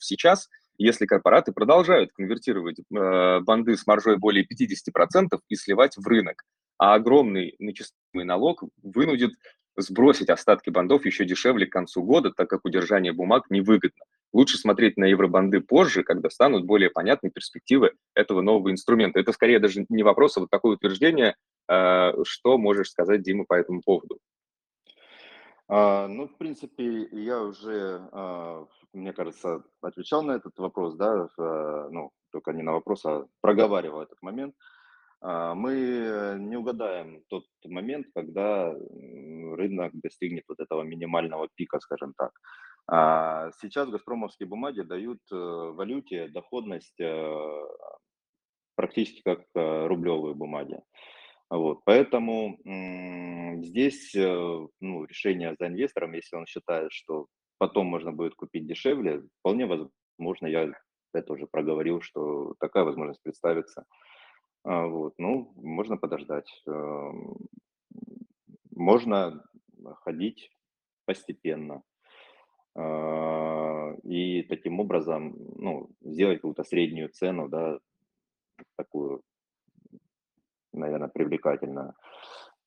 сейчас, 0.00 0.48
если 0.76 1.06
корпораты 1.06 1.52
продолжают 1.52 2.10
конвертировать 2.12 2.78
э, 2.78 3.40
банды 3.40 3.76
с 3.76 3.86
маржой 3.86 4.18
более 4.18 4.44
50% 4.44 5.38
и 5.48 5.54
сливать 5.56 5.96
в 5.96 6.06
рынок? 6.06 6.44
А 6.76 6.94
огромный 6.94 7.54
начисляемый 7.58 8.26
налог 8.26 8.64
вынудит 8.82 9.32
сбросить 9.76 10.28
остатки 10.28 10.68
бандов 10.68 11.06
еще 11.06 11.24
дешевле 11.24 11.66
к 11.66 11.72
концу 11.72 12.02
года, 12.02 12.30
так 12.30 12.50
как 12.50 12.64
удержание 12.64 13.12
бумаг 13.12 13.44
невыгодно 13.48 14.04
лучше 14.32 14.58
смотреть 14.58 14.96
на 14.96 15.04
евробанды 15.04 15.60
позже, 15.60 16.02
когда 16.02 16.30
станут 16.30 16.64
более 16.64 16.90
понятны 16.90 17.30
перспективы 17.30 17.92
этого 18.14 18.40
нового 18.40 18.70
инструмента. 18.70 19.20
Это 19.20 19.32
скорее 19.32 19.58
даже 19.58 19.84
не 19.88 20.02
вопрос, 20.02 20.36
а 20.36 20.40
вот 20.40 20.50
такое 20.50 20.76
утверждение. 20.76 21.36
А, 21.68 22.12
что 22.24 22.58
можешь 22.58 22.90
сказать, 22.90 23.22
Дима, 23.22 23.44
по 23.46 23.54
этому 23.54 23.82
поводу? 23.82 24.18
А, 25.68 26.06
ну, 26.08 26.26
в 26.26 26.36
принципе, 26.36 27.08
я 27.12 27.42
уже, 27.42 28.08
а, 28.12 28.66
мне 28.92 29.12
кажется, 29.12 29.62
отвечал 29.80 30.22
на 30.22 30.32
этот 30.32 30.58
вопрос, 30.58 30.96
да, 30.96 31.28
ну, 31.38 32.10
только 32.30 32.52
не 32.52 32.62
на 32.62 32.72
вопрос, 32.72 33.04
а 33.04 33.26
проговаривал 33.40 34.02
этот 34.02 34.20
момент. 34.22 34.54
Мы 35.24 36.36
не 36.40 36.56
угадаем 36.56 37.22
тот 37.28 37.44
момент, 37.64 38.08
когда 38.12 38.74
рынок 38.74 39.92
достигнет 39.94 40.42
вот 40.48 40.58
этого 40.58 40.82
минимального 40.82 41.48
пика, 41.54 41.78
скажем 41.78 42.12
так. 42.16 42.32
А 42.88 43.50
сейчас 43.60 43.88
газпромовские 43.88 44.48
бумаги 44.48 44.82
дают 44.82 45.20
э, 45.32 45.36
валюте 45.36 46.28
доходность 46.28 46.98
э, 47.00 47.66
практически 48.74 49.22
как 49.22 49.44
э, 49.54 49.86
рублевые 49.86 50.34
бумаги. 50.34 50.80
Вот, 51.48 51.80
поэтому 51.84 52.56
здесь 53.62 54.14
ну, 54.14 55.04
решение 55.04 55.54
за 55.60 55.66
инвестором, 55.66 56.14
если 56.14 56.36
он 56.36 56.46
считает, 56.46 56.90
что 56.94 57.26
потом 57.58 57.88
можно 57.88 58.10
будет 58.10 58.34
купить 58.34 58.66
дешевле, 58.66 59.22
вполне 59.40 59.66
возможно, 59.66 60.46
я 60.46 60.72
это 61.14 61.32
уже 61.32 61.46
проговорил, 61.46 62.00
что 62.00 62.54
такая 62.58 62.84
возможность 62.84 63.22
представится. 63.22 63.84
А, 64.64 64.86
вот, 64.86 65.14
ну, 65.18 65.52
можно 65.56 65.96
подождать. 65.96 66.50
Эм, 66.66 67.36
можно 68.70 69.44
ходить 70.04 70.50
постепенно. 71.04 71.82
И 74.12 74.42
таким 74.42 74.78
образом 74.78 75.34
ну, 75.56 75.88
сделать 76.02 76.36
какую-то 76.38 76.64
среднюю 76.64 77.08
цену, 77.08 77.48
да, 77.48 77.78
такую, 78.76 79.22
наверное, 80.74 81.08
привлекательную. 81.08 81.94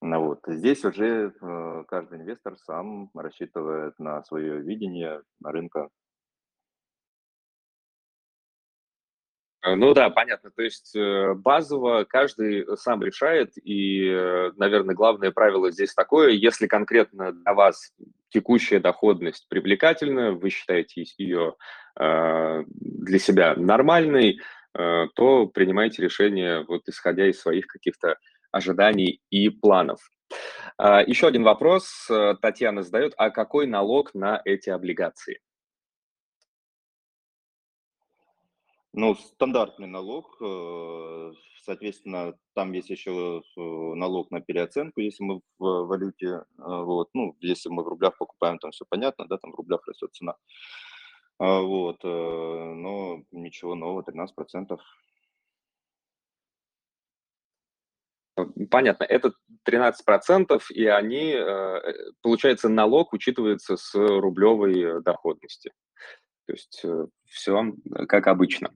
Ну, 0.02 0.26
вот. 0.26 0.40
Здесь 0.48 0.84
уже 0.84 1.36
э, 1.40 1.84
каждый 1.88 2.18
инвестор 2.18 2.58
сам 2.58 3.12
рассчитывает 3.14 3.94
на 4.00 4.24
свое 4.24 4.60
видение 4.60 5.22
рынка 5.44 5.90
Э, 9.66 9.76
ну 9.76 9.94
да, 9.94 10.10
понятно. 10.10 10.52
То 10.52 10.62
есть 10.62 10.96
э, 10.96 11.34
базово 11.34 12.04
каждый 12.04 12.66
сам 12.78 13.04
решает, 13.04 13.54
и, 13.58 14.52
наверное, 14.58 14.96
главное 14.96 15.32
правило 15.32 15.72
здесь 15.72 15.94
такое, 15.94 16.32
если 16.32 16.68
конкретно 16.68 17.32
для 17.34 17.54
вас 17.54 17.94
текущая 18.36 18.80
доходность 18.80 19.48
привлекательна, 19.48 20.34
вы 20.34 20.50
считаете 20.50 21.06
ее 21.18 21.56
для 21.96 23.20
себя 23.20 23.56
нормальной, 23.56 24.42
то 24.74 25.48
принимайте 25.48 26.02
решение, 26.02 26.66
вот 26.68 26.82
исходя 26.90 27.26
из 27.28 27.40
своих 27.40 27.68
каких-то 27.68 28.18
ожиданий 28.52 29.22
и 29.30 29.50
планов. 29.50 30.02
А, 30.78 31.02
Еще 31.04 31.28
один 31.28 31.44
вопрос 31.44 32.10
Татьяна 32.42 32.84
задает, 32.84 33.14
а 33.16 33.30
какой 33.30 33.68
налог 33.68 34.14
на 34.14 34.42
эти 34.44 34.70
облигации? 34.70 35.40
Ну, 38.98 39.16
стандартный 39.16 39.88
налог, 39.88 40.38
э, 40.42 41.32
соответственно, 41.66 42.36
там 42.54 42.72
есть 42.74 42.90
еще 42.90 43.42
э, 43.42 43.60
налог 43.60 44.32
на 44.32 44.42
переоценку, 44.42 45.02
если 45.02 45.24
мы 45.24 45.42
в 45.58 45.86
валюте, 45.86 46.28
э, 46.28 46.44
вот, 46.58 47.10
ну, 47.14 47.36
если 47.42 47.70
мы 47.70 47.84
в 47.84 47.88
рублях 47.88 48.18
покупаем, 48.18 48.60
там 48.60 48.72
все 48.72 48.86
понятно, 48.88 49.26
да, 49.28 49.38
там 49.38 49.52
в 49.52 49.56
рублях 49.56 49.86
растет 49.88 50.14
цена. 50.14 50.36
А, 51.38 51.62
вот, 51.62 52.02
но 52.04 53.24
ничего 53.32 53.76
нового, 53.76 54.04
13%. 54.04 54.80
Понятно, 58.70 59.04
это 59.04 59.34
13%, 59.68 60.62
и 60.70 60.86
они, 60.86 61.36
получается, 62.22 62.70
налог 62.70 63.14
учитывается 63.14 63.76
с 63.76 63.94
рублевой 63.96 65.02
доходности. 65.02 65.74
То 66.46 66.54
есть 66.54 66.82
э, 66.84 67.08
все 67.26 67.74
как 68.08 68.28
обычно. 68.28 68.72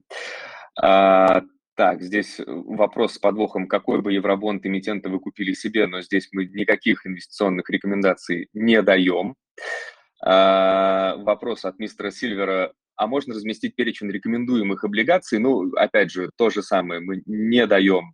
А, 1.80 1.92
так, 1.92 2.02
здесь 2.02 2.38
вопрос 2.46 3.14
с 3.14 3.18
подвохом, 3.18 3.66
какой 3.66 4.02
бы 4.02 4.12
евробонд 4.12 4.66
эмитента 4.66 5.08
вы 5.08 5.18
купили 5.18 5.54
себе, 5.54 5.86
но 5.86 6.02
здесь 6.02 6.28
мы 6.30 6.44
никаких 6.44 7.06
инвестиционных 7.06 7.70
рекомендаций 7.70 8.48
не 8.52 8.82
даем. 8.82 9.34
А, 10.22 11.16
вопрос 11.16 11.64
от 11.64 11.78
мистера 11.78 12.10
Сильвера, 12.10 12.74
а 12.96 13.06
можно 13.06 13.34
разместить 13.34 13.76
перечень 13.76 14.10
рекомендуемых 14.10 14.84
облигаций? 14.84 15.38
Ну, 15.38 15.72
опять 15.74 16.10
же, 16.10 16.30
то 16.36 16.50
же 16.50 16.62
самое, 16.62 17.00
мы 17.00 17.22
не 17.24 17.66
даем 17.66 18.12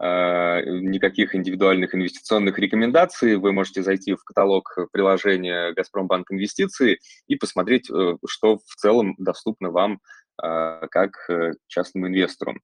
Э, 0.00 0.60
никаких 0.64 1.34
индивидуальных 1.34 1.92
инвестиционных 1.92 2.56
рекомендаций. 2.60 3.36
Вы 3.36 3.52
можете 3.52 3.82
зайти 3.82 4.14
в 4.14 4.22
каталог 4.22 4.78
приложения 4.92 5.72
«Газпромбанк 5.72 6.30
Инвестиции» 6.30 7.00
и 7.26 7.34
посмотреть, 7.34 7.90
э, 7.90 8.16
что 8.28 8.58
в 8.58 8.76
целом 8.76 9.16
доступно 9.18 9.70
вам 9.70 9.94
э, 9.94 9.98
как 10.38 11.28
частному 11.66 12.08
инвестору. 12.08 12.54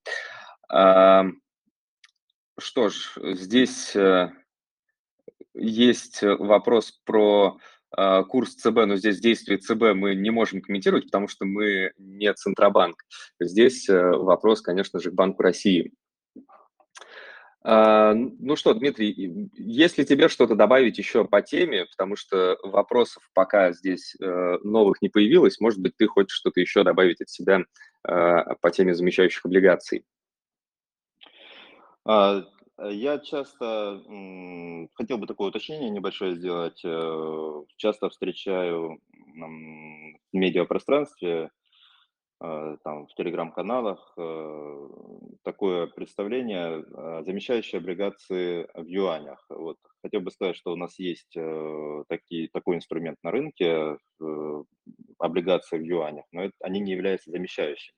Что 2.57 2.89
ж, 2.89 3.17
здесь 3.17 3.95
есть 5.53 6.21
вопрос 6.21 6.91
про 7.05 7.57
курс 8.27 8.55
ЦБ, 8.55 8.85
но 8.87 8.95
здесь 8.95 9.19
действие 9.19 9.57
ЦБ 9.57 9.93
мы 9.93 10.15
не 10.15 10.29
можем 10.29 10.61
комментировать, 10.61 11.05
потому 11.05 11.27
что 11.27 11.45
мы 11.45 11.91
не 11.97 12.33
Центробанк. 12.33 13.03
Здесь 13.39 13.87
вопрос, 13.87 14.61
конечно 14.61 14.99
же, 14.99 15.11
к 15.11 15.13
Банку 15.13 15.43
России. 15.43 15.93
А, 17.67 18.13
ну 18.13 18.55
что, 18.55 18.75
Дмитрий, 18.75 19.49
если 19.55 20.03
тебе 20.03 20.29
что-то 20.29 20.53
добавить 20.53 20.99
еще 20.99 21.25
по 21.25 21.41
теме, 21.41 21.85
потому 21.85 22.15
что 22.15 22.59
вопросов 22.61 23.27
пока 23.33 23.71
здесь 23.71 24.15
э, 24.21 24.57
новых 24.63 25.01
не 25.01 25.09
появилось, 25.09 25.59
может 25.59 25.79
быть, 25.79 25.97
ты 25.97 26.05
хочешь 26.05 26.37
что-то 26.37 26.59
еще 26.59 26.83
добавить 26.83 27.21
от 27.21 27.29
себя 27.29 27.61
э, 28.07 28.55
по 28.61 28.69
теме 28.69 28.93
замещающих 28.93 29.43
облигаций? 29.47 30.05
А, 32.05 32.43
я 32.77 33.17
часто 33.17 33.99
хотел 34.93 35.17
бы 35.17 35.25
такое 35.25 35.49
уточнение 35.49 35.89
небольшое 35.89 36.35
сделать. 36.35 36.81
Э, 36.85 37.63
часто 37.77 38.09
встречаю 38.09 38.99
в 39.33 40.37
медиапространстве 40.37 41.49
там, 42.83 43.07
в 43.07 43.13
телеграм-каналах 43.15 44.13
э, 44.17 44.89
такое 45.43 45.87
представление, 45.87 46.83
э, 46.83 47.23
замещающие 47.25 47.79
облигации 47.79 48.67
в 48.73 48.85
юанях. 48.85 49.45
Вот. 49.49 49.77
Хотел 50.03 50.21
бы 50.21 50.31
сказать, 50.31 50.55
что 50.55 50.73
у 50.73 50.75
нас 50.75 50.99
есть 50.99 51.35
такие, 52.07 52.49
такой 52.53 52.75
инструмент 52.75 53.17
на 53.23 53.31
рынке, 53.31 53.97
облигации 55.17 55.79
в 55.79 55.83
юанях, 55.83 56.25
но 56.31 56.43
это, 56.43 56.53
они 56.59 56.79
не 56.79 56.91
являются 56.91 57.31
замещающими. 57.31 57.97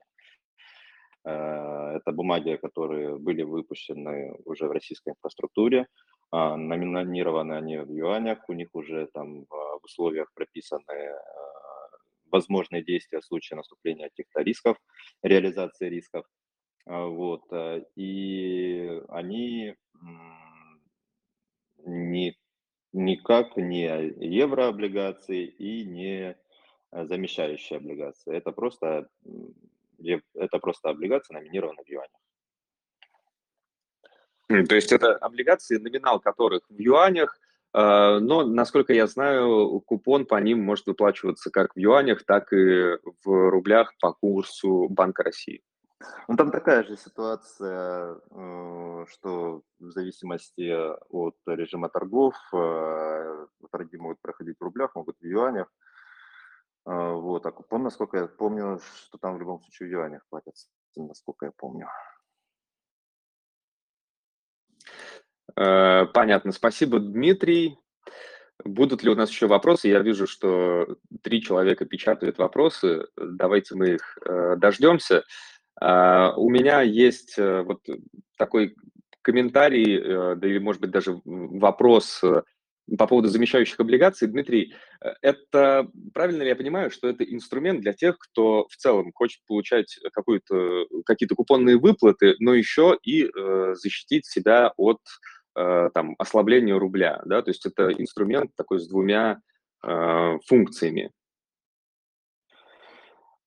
Это 1.25 2.13
бумаги, 2.13 2.55
которые 2.55 3.17
были 3.17 3.43
выпущены 3.43 4.33
уже 4.45 4.67
в 4.67 4.71
российской 4.71 5.09
инфраструктуре, 5.09 5.87
а, 6.31 6.57
номинированы 6.57 7.53
они 7.53 7.77
в 7.77 7.91
юанях, 7.91 8.39
у 8.49 8.53
них 8.53 8.69
уже 8.73 9.07
там 9.13 9.45
в 9.49 9.79
условиях 9.83 10.31
прописаны 10.33 10.83
возможные 12.31 12.83
действия 12.83 13.19
в 13.19 13.25
случае 13.25 13.57
наступления 13.57 14.09
каких-то 14.09 14.41
рисков, 14.41 14.77
реализации 15.21 15.89
рисков. 15.89 16.25
А, 16.85 17.05
вот. 17.05 17.43
Э, 17.51 17.83
и 17.95 19.01
они 19.09 19.75
не, 21.85 22.37
никак 22.93 23.57
не 23.57 23.85
еврооблигации 23.85 25.45
и 25.45 25.85
не 25.85 26.37
замещающие 26.91 27.77
облигации. 27.77 28.35
Это 28.35 28.51
просто, 28.51 29.09
это 30.33 30.59
просто 30.59 30.89
облигации, 30.89 31.33
номинированные 31.33 31.83
в 31.83 31.89
юанях. 31.89 32.11
То 34.69 34.75
есть 34.75 34.91
это 34.91 35.15
облигации, 35.15 35.77
номинал 35.77 36.19
которых 36.19 36.65
в 36.69 36.79
юанях, 36.79 37.37
но, 37.73 38.43
насколько 38.45 38.93
я 38.93 39.07
знаю, 39.07 39.81
купон 39.81 40.25
по 40.25 40.39
ним 40.41 40.63
может 40.63 40.87
выплачиваться 40.87 41.51
как 41.51 41.75
в 41.75 41.79
юанях, 41.79 42.23
так 42.25 42.51
и 42.53 42.97
в 43.23 43.49
рублях 43.49 43.93
по 43.99 44.13
курсу 44.13 44.87
Банка 44.89 45.23
России. 45.23 45.61
Ну, 46.27 46.35
там 46.35 46.51
такая 46.51 46.83
же 46.83 46.95
ситуация, 46.95 48.19
э, 48.29 49.05
что 49.09 49.63
в 49.79 49.91
зависимости 49.91 50.71
от 51.09 51.35
режима 51.47 51.89
торгов, 51.89 52.35
э, 52.53 53.47
торги 53.71 53.97
могут 53.97 54.21
проходить 54.21 54.57
в 54.59 54.63
рублях, 54.63 54.95
могут 54.95 55.17
в 55.19 55.25
юанях. 55.25 55.67
Э, 56.85 57.13
вот, 57.13 57.45
а 57.45 57.51
купон, 57.51 57.83
насколько 57.83 58.17
я 58.17 58.27
помню, 58.27 58.79
что 58.95 59.17
там 59.17 59.35
в 59.35 59.39
любом 59.39 59.59
случае 59.61 59.89
в 59.89 59.91
юанях 59.91 60.21
платятся, 60.29 60.67
насколько 60.95 61.47
я 61.47 61.51
помню. 61.51 61.87
Э, 65.46 65.46
понятно. 65.57 66.51
Спасибо, 66.51 66.99
Дмитрий. 66.99 67.77
Будут 68.63 69.03
ли 69.03 69.09
у 69.09 69.15
нас 69.15 69.29
еще 69.29 69.47
вопросы? 69.47 69.87
Я 69.87 69.99
вижу, 69.99 70.27
что 70.27 70.97
три 71.21 71.41
человека 71.41 71.85
печатают 71.85 72.37
вопросы. 72.37 73.07
Давайте 73.15 73.75
мы 73.75 73.89
их 73.91 74.17
э, 74.25 74.55
дождемся. 74.57 75.23
Э, 75.79 76.31
у 76.35 76.49
меня 76.49 76.81
есть 76.81 77.37
э, 77.37 77.61
вот 77.61 77.81
такой 78.37 78.75
комментарий, 79.21 79.99
э, 79.99 80.35
да 80.35 80.47
или, 80.47 80.57
может 80.57 80.81
быть, 80.81 80.89
даже 80.91 81.21
вопрос 81.23 82.19
э, 82.23 82.41
по 82.97 83.05
поводу 83.05 83.27
замещающих 83.27 83.79
облигаций. 83.79 84.27
Дмитрий, 84.27 84.73
э, 85.01 85.09
это 85.21 85.87
правильно 86.13 86.41
ли 86.41 86.49
я 86.49 86.55
понимаю, 86.55 86.89
что 86.89 87.07
это 87.07 87.23
инструмент 87.23 87.81
для 87.81 87.93
тех, 87.93 88.17
кто 88.17 88.67
в 88.69 88.75
целом 88.75 89.11
хочет 89.13 89.41
получать 89.45 89.99
какие-то 90.13 91.35
купонные 91.35 91.77
выплаты, 91.77 92.35
но 92.39 92.55
еще 92.55 92.97
и 93.03 93.25
э, 93.25 93.75
защитить 93.75 94.25
себя 94.25 94.73
от 94.77 94.99
Э, 94.99 95.36
там, 95.93 96.15
ослаблению 96.19 96.77
рубля, 96.77 97.21
да, 97.25 97.41
то 97.41 97.49
есть 97.49 97.65
это 97.65 97.91
инструмент 97.91 98.51
такой 98.55 98.79
с 98.79 98.87
двумя 98.87 99.41
э, 99.83 100.37
функциями. 100.45 101.11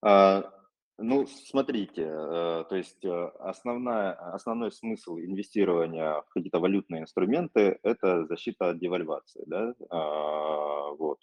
А, 0.03 0.51
ну, 0.99 1.27
смотрите, 1.27 2.03
э, 2.03 2.65
то 2.69 2.77
есть 2.77 3.05
э, 3.05 3.31
основная, 3.39 4.13
основной 4.35 4.73
смысл 4.73 5.19
инвестирования 5.19 6.23
в 6.23 6.29
какие-то 6.31 6.59
валютные 6.59 7.03
инструменты– 7.03 7.79
это 7.83 8.27
защита 8.27 8.71
от 8.71 8.79
девальвации, 8.79 9.45
да, 9.47 9.75
а, 9.91 10.91
вот. 10.93 11.21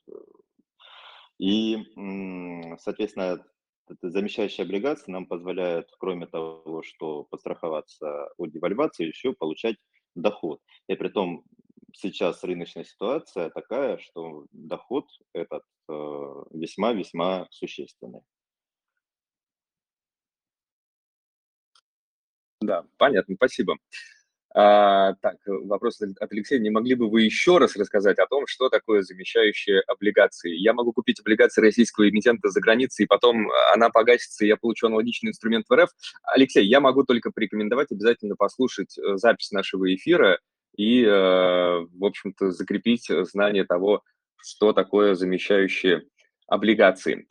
И, 1.40 1.78
соответственно, 2.80 3.46
замещающие 4.02 4.66
облигации 4.66 5.12
нам 5.12 5.28
позволяют, 5.28 5.88
кроме 6.00 6.26
того, 6.26 6.82
что 6.84 7.26
подстраховаться 7.26 8.30
от 8.38 8.52
девальвации, 8.52 9.06
еще 9.06 9.34
получать 9.34 9.78
доход. 10.18 10.62
И 10.88 10.96
при 10.96 11.10
том 11.10 11.44
сейчас 11.94 12.44
рыночная 12.44 12.84
ситуация 12.84 13.50
такая, 13.50 13.98
что 14.00 14.46
доход 14.52 15.06
этот 15.34 15.64
э, 15.90 15.94
весьма-весьма 16.52 17.48
существенный. 17.52 18.22
Да, 22.62 22.86
понятно, 22.98 23.36
спасибо. 23.36 23.78
А, 24.54 25.14
так, 25.22 25.38
вопрос 25.46 26.02
от 26.02 26.32
Алексея. 26.32 26.60
Не 26.60 26.70
могли 26.70 26.96
бы 26.96 27.10
вы 27.10 27.24
еще 27.24 27.58
раз 27.58 27.76
рассказать 27.76 28.18
о 28.20 28.28
том, 28.28 28.48
что 28.48 28.70
такое 28.70 29.02
замещающие 29.02 29.82
облигации? 29.82 30.56
Я 30.56 30.74
могу 30.74 30.94
купить 30.94 31.20
облигации 31.20 31.62
российского 31.62 32.10
эмитента 32.10 32.50
за 32.50 32.60
границей, 32.62 33.04
и 33.04 33.08
потом 33.08 33.50
она 33.74 33.90
погасится, 33.90 34.46
и 34.46 34.48
я 34.48 34.58
получу 34.58 34.88
аналогичный 34.88 35.30
инструмент 35.30 35.66
в 35.70 35.76
РФ. 35.76 35.90
Алексей, 36.24 36.66
я 36.66 36.80
могу 36.80 37.04
только 37.04 37.32
порекомендовать 37.32 37.92
обязательно 37.92 38.36
послушать 38.36 38.98
э, 38.98 39.18
запись 39.18 39.52
нашего 39.52 39.94
эфира 39.94 40.40
и, 40.76 41.04
э, 41.04 41.10
в 41.10 42.06
общем-то, 42.06 42.52
закрепить 42.52 43.08
знание 43.10 43.66
того, 43.66 44.02
что 44.38 44.72
такое 44.74 45.16
замещающие 45.16 46.04
облигации. 46.48 47.28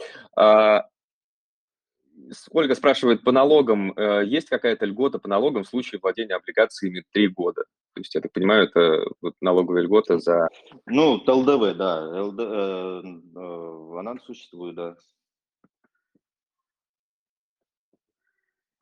Ольга 2.50 2.74
спрашивает, 2.74 3.22
по 3.22 3.32
налогам 3.32 3.92
э, 3.92 4.24
есть 4.26 4.48
какая-то 4.48 4.86
льгота 4.86 5.18
по 5.18 5.28
налогам 5.28 5.64
в 5.64 5.68
случае 5.68 6.00
владения 6.02 6.34
облигациями 6.34 7.04
три 7.12 7.28
года? 7.28 7.64
То 7.94 8.00
есть, 8.00 8.14
я 8.14 8.20
так 8.20 8.32
понимаю, 8.32 8.64
это 8.68 9.06
вот 9.20 9.34
налоговая 9.40 9.82
льгота 9.82 10.18
за... 10.18 10.48
Ну, 10.86 11.14
ЛДВ, 11.14 11.76
да, 11.76 12.22
ЛД, 12.22 12.40
э, 12.40 13.02
э, 13.36 13.98
она 13.98 14.16
существует, 14.24 14.74
да. 14.74 14.96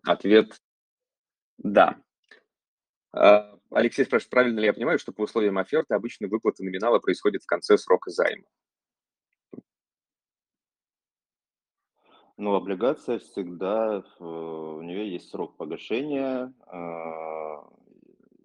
Ответ– 0.02 0.60
да. 1.58 1.96
А, 3.12 3.56
Алексей 3.70 4.04
спрашивает, 4.04 4.30
правильно 4.30 4.60
ли 4.60 4.66
я 4.66 4.72
понимаю, 4.74 4.98
что 4.98 5.12
по 5.12 5.22
условиям 5.22 5.58
оферты 5.58 5.94
обычно 5.94 6.28
выплата 6.28 6.62
номинала 6.64 6.98
происходит 6.98 7.42
в 7.42 7.46
конце 7.46 7.78
срока 7.78 8.10
займа? 8.10 8.44
Ну, 12.36 12.54
облигация 12.54 13.20
всегда, 13.20 14.02
у 14.18 14.82
нее 14.82 15.12
есть 15.12 15.30
срок 15.30 15.56
погашения, 15.56 16.52
а, 16.66 17.64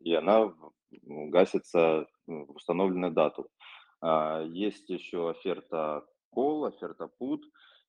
и 0.04 0.14
она 0.14 0.54
гасится 0.92 2.06
в 2.28 2.52
установленную 2.56 3.12
дату. 3.12 3.50
А, 4.00 4.44
есть 4.44 4.90
еще 4.90 5.32
оферта 5.32 6.06
call, 6.36 6.68
оферта 6.68 7.10
put, 7.20 7.42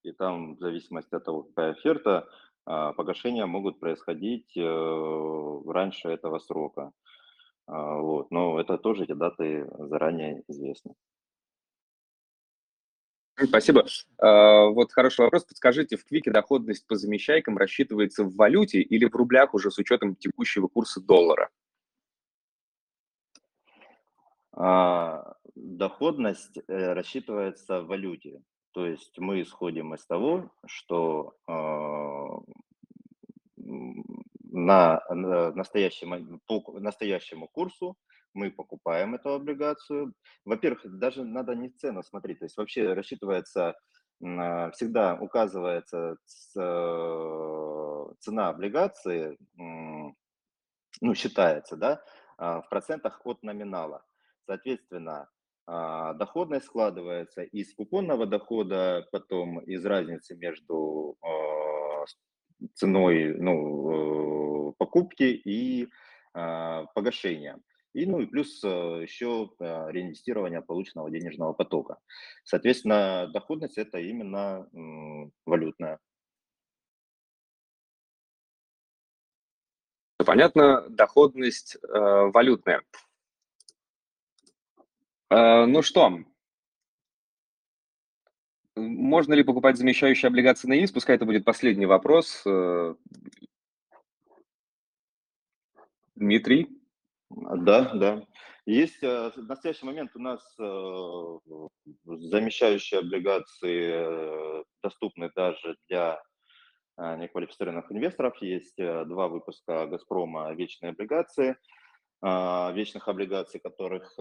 и 0.03 0.12
там 0.12 0.55
в 0.57 0.59
зависимости 0.59 1.14
от 1.14 1.24
того, 1.24 1.42
какая 1.42 1.72
оферта, 1.72 2.26
а, 2.64 2.94
погашения 2.94 3.44
могут 3.44 3.78
происходить 3.78 4.57
э, 4.57 5.61
раньше 5.66 6.09
этого 6.09 6.38
срока. 6.38 6.92
Вот. 7.66 8.30
Но 8.32 8.59
это 8.59 8.78
тоже 8.78 9.05
эти 9.05 9.12
даты 9.12 9.70
заранее 9.78 10.42
известны. 10.48 10.94
Спасибо. 13.47 13.86
А, 14.18 14.66
вот 14.66 14.93
хороший 14.93 15.22
вопрос. 15.22 15.45
Подскажите, 15.45 15.97
в 15.97 16.05
Квике 16.05 16.30
доходность 16.30 16.86
по 16.86 16.97
замещайкам 16.97 17.57
рассчитывается 17.57 18.24
в 18.24 18.34
валюте 18.34 18.80
или 18.80 19.07
в 19.07 19.14
рублях 19.14 19.55
уже 19.55 19.70
с 19.70 19.78
учетом 19.78 20.16
текущего 20.16 20.68
курса 20.68 21.01
доллара? 21.01 21.51
А, 24.53 25.34
доходность 25.55 26.59
э, 26.68 26.93
рассчитывается 26.93 27.82
в 27.82 27.86
валюте. 27.86 28.43
То 28.72 28.86
есть 28.86 29.18
мы 29.18 29.43
исходим 29.43 29.95
из 29.95 30.05
того, 30.07 30.51
что 30.66 31.34
а, 31.47 32.41
на 34.70 35.52
настоящем, 35.54 36.40
по 36.46 36.78
настоящему 36.78 37.48
курсу 37.48 37.96
мы 38.34 38.50
покупаем 38.50 39.14
эту 39.14 39.30
облигацию. 39.30 40.14
Во-первых, 40.44 40.98
даже 40.98 41.24
надо 41.24 41.54
не 41.54 41.70
цену 41.70 42.02
смотреть, 42.02 42.38
то 42.38 42.44
есть 42.44 42.56
вообще 42.56 42.92
рассчитывается, 42.92 43.74
а, 44.22 44.70
всегда 44.70 45.16
указывается 45.20 46.16
э, 46.56 48.06
цена 48.20 48.48
облигации, 48.48 49.36
ну, 51.00 51.14
считается, 51.14 51.76
да, 51.76 52.02
а, 52.38 52.60
в 52.62 52.68
процентах 52.68 53.20
от 53.24 53.42
номинала. 53.42 54.04
Соответственно, 54.46 55.28
а, 55.66 56.14
доходность 56.14 56.66
складывается 56.66 57.42
из 57.42 57.74
купонного 57.74 58.26
дохода, 58.26 59.08
потом 59.10 59.58
из 59.60 59.84
разницы 59.84 60.36
между 60.36 61.16
ценой 62.74 63.34
ну, 63.38 63.56
э, 63.90 64.39
покупки 64.80 65.22
и 65.22 65.88
погашения. 66.32 67.58
И, 67.92 68.06
ну 68.06 68.20
и 68.20 68.26
плюс 68.26 68.62
э, 68.62 68.68
еще 69.02 69.50
э, 69.58 69.90
реинвестирование 69.90 70.62
полученного 70.62 71.10
денежного 71.10 71.52
потока. 71.52 71.98
Соответственно, 72.44 73.28
доходность 73.32 73.78
это 73.78 73.98
именно 73.98 74.68
валютная. 75.44 75.98
Понятно, 80.24 80.88
доходность 80.88 81.76
э, 81.82 81.88
валютная. 81.88 82.82
Э, 85.30 85.64
ну 85.66 85.82
что, 85.82 86.20
можно 88.76 89.34
ли 89.34 89.42
покупать 89.42 89.76
замещающие 89.76 90.28
облигации 90.28 90.68
на 90.68 90.78
ИИС? 90.78 90.92
Пускай 90.92 91.16
это 91.16 91.24
будет 91.24 91.44
последний 91.44 91.86
вопрос. 91.86 92.44
Дмитрий? 96.20 96.68
Да, 97.30 97.94
да. 97.94 98.22
Есть 98.66 99.02
э, 99.02 99.30
в 99.34 99.48
настоящий 99.48 99.86
момент 99.86 100.10
у 100.14 100.18
нас 100.18 100.42
э, 100.60 101.38
замещающие 102.04 103.00
облигации 103.00 103.90
э, 103.94 104.64
доступны 104.82 105.30
даже 105.34 105.76
для 105.88 106.20
неквалифицированных 106.98 107.90
инвесторов. 107.90 108.36
Есть 108.42 108.76
два 108.76 109.28
выпуска 109.28 109.86
«Газпрома» 109.86 110.52
вечные 110.52 110.90
облигации, 110.90 111.56
вечных 112.20 113.08
облигаций, 113.08 113.58
которых 113.58 114.12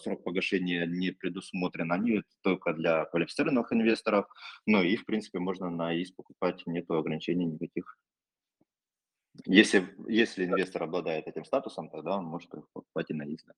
срок 0.00 0.24
погашения 0.24 0.86
не 0.86 1.10
предусмотрен. 1.10 1.92
Они 1.92 2.22
только 2.42 2.72
для 2.72 3.04
квалифицированных 3.04 3.70
инвесторов, 3.74 4.24
но 4.64 4.82
и, 4.82 4.96
в 4.96 5.04
принципе, 5.04 5.40
можно 5.40 5.68
на 5.68 5.94
ИС 5.94 6.12
покупать, 6.12 6.62
нет 6.64 6.90
ограничений 6.90 7.44
никаких. 7.44 7.98
Если, 9.46 9.88
если 10.08 10.44
инвестор 10.44 10.82
обладает 10.84 11.26
этим 11.26 11.44
статусом, 11.44 11.88
тогда 11.88 12.16
он 12.16 12.24
может 12.24 12.50
покупать 12.50 13.10
и. 13.10 13.54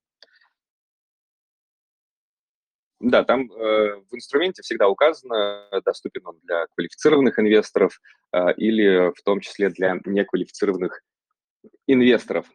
Да, 3.00 3.24
там 3.24 3.50
э, 3.50 3.96
в 3.96 4.14
инструменте 4.14 4.62
всегда 4.62 4.88
указано, 4.88 5.66
доступен 5.84 6.24
он 6.24 6.38
для 6.44 6.66
квалифицированных 6.68 7.36
инвесторов 7.36 8.00
э, 8.32 8.54
или 8.56 9.12
в 9.12 9.22
том 9.24 9.40
числе 9.40 9.70
для 9.70 9.98
неквалифицированных 10.04 11.02
инвесторов. 11.88 12.46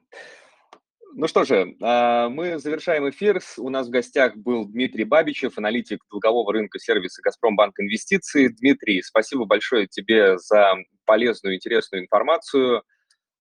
Ну 1.16 1.28
что 1.28 1.44
же, 1.44 1.76
э, 1.82 2.30
мы 2.30 2.60
завершаем 2.60 3.10
эфир. 3.10 3.42
У 3.58 3.70
нас 3.70 3.88
в 3.88 3.90
гостях 3.90 4.38
был 4.38 4.66
Дмитрий 4.66 5.04
Бабичев, 5.04 5.58
аналитик 5.58 6.02
долгового 6.10 6.54
рынка 6.54 6.80
сервиса 6.80 7.22
«Газпромбанк 7.22 7.78
Инвестиции». 7.82 8.48
Дмитрий, 8.48 9.02
спасибо 9.02 9.44
большое 9.44 9.88
тебе 9.88 10.38
за 10.38 10.76
полезную, 11.04 11.56
интересную 11.56 12.04
информацию. 12.04 12.84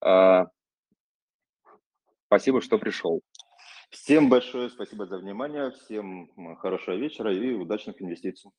А, 0.00 0.46
спасибо, 2.26 2.60
что 2.60 2.78
пришел. 2.78 3.22
Всем 3.90 4.28
большое 4.28 4.68
спасибо 4.68 5.06
за 5.06 5.18
внимание, 5.18 5.70
всем 5.70 6.30
хорошего 6.56 6.96
вечера 6.96 7.32
и 7.32 7.52
удачных 7.52 8.00
инвестиций. 8.02 8.50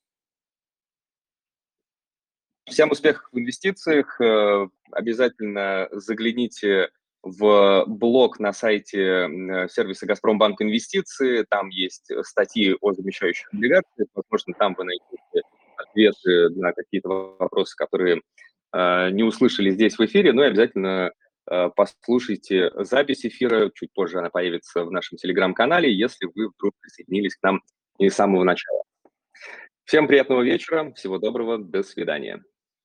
Всем 2.65 2.91
успехов 2.91 3.29
в 3.31 3.39
инвестициях. 3.39 4.19
Э, 4.19 4.67
обязательно 4.91 5.87
загляните 5.91 6.89
в 7.23 7.85
блог 7.87 8.39
на 8.39 8.53
сайте 8.53 9.27
сервиса 9.69 10.05
«Газпромбанк 10.05 10.61
Инвестиции». 10.61 11.45
Там 11.49 11.69
есть 11.69 12.11
статьи 12.23 12.75
о 12.81 12.93
замещающих 12.93 13.53
облигациях. 13.53 14.09
Возможно, 14.13 14.53
там 14.57 14.75
вы 14.75 14.85
найдете 14.85 15.47
ответы 15.77 16.49
на 16.49 16.73
какие-то 16.73 17.37
вопросы, 17.39 17.75
которые 17.75 18.21
э, 18.73 19.09
не 19.11 19.23
услышали 19.23 19.71
здесь 19.71 19.97
в 19.97 20.05
эфире. 20.05 20.33
Ну 20.33 20.43
и 20.43 20.47
обязательно 20.47 21.11
послушайте 21.75 22.71
запись 22.75 23.25
эфира, 23.25 23.71
чуть 23.73 23.93
позже 23.93 24.19
она 24.19 24.29
появится 24.29 24.83
в 24.83 24.91
нашем 24.91 25.17
телеграм-канале, 25.17 25.93
если 25.93 26.25
вы 26.25 26.49
вдруг 26.49 26.73
присоединились 26.79 27.35
к 27.35 27.43
нам 27.43 27.61
не 27.99 28.09
с 28.09 28.15
самого 28.15 28.43
начала. 28.43 28.83
Всем 29.85 30.07
приятного 30.07 30.41
вечера, 30.41 30.91
всего 30.93 31.17
доброго, 31.17 31.57
до 31.57 31.83
свидания. 31.83 32.43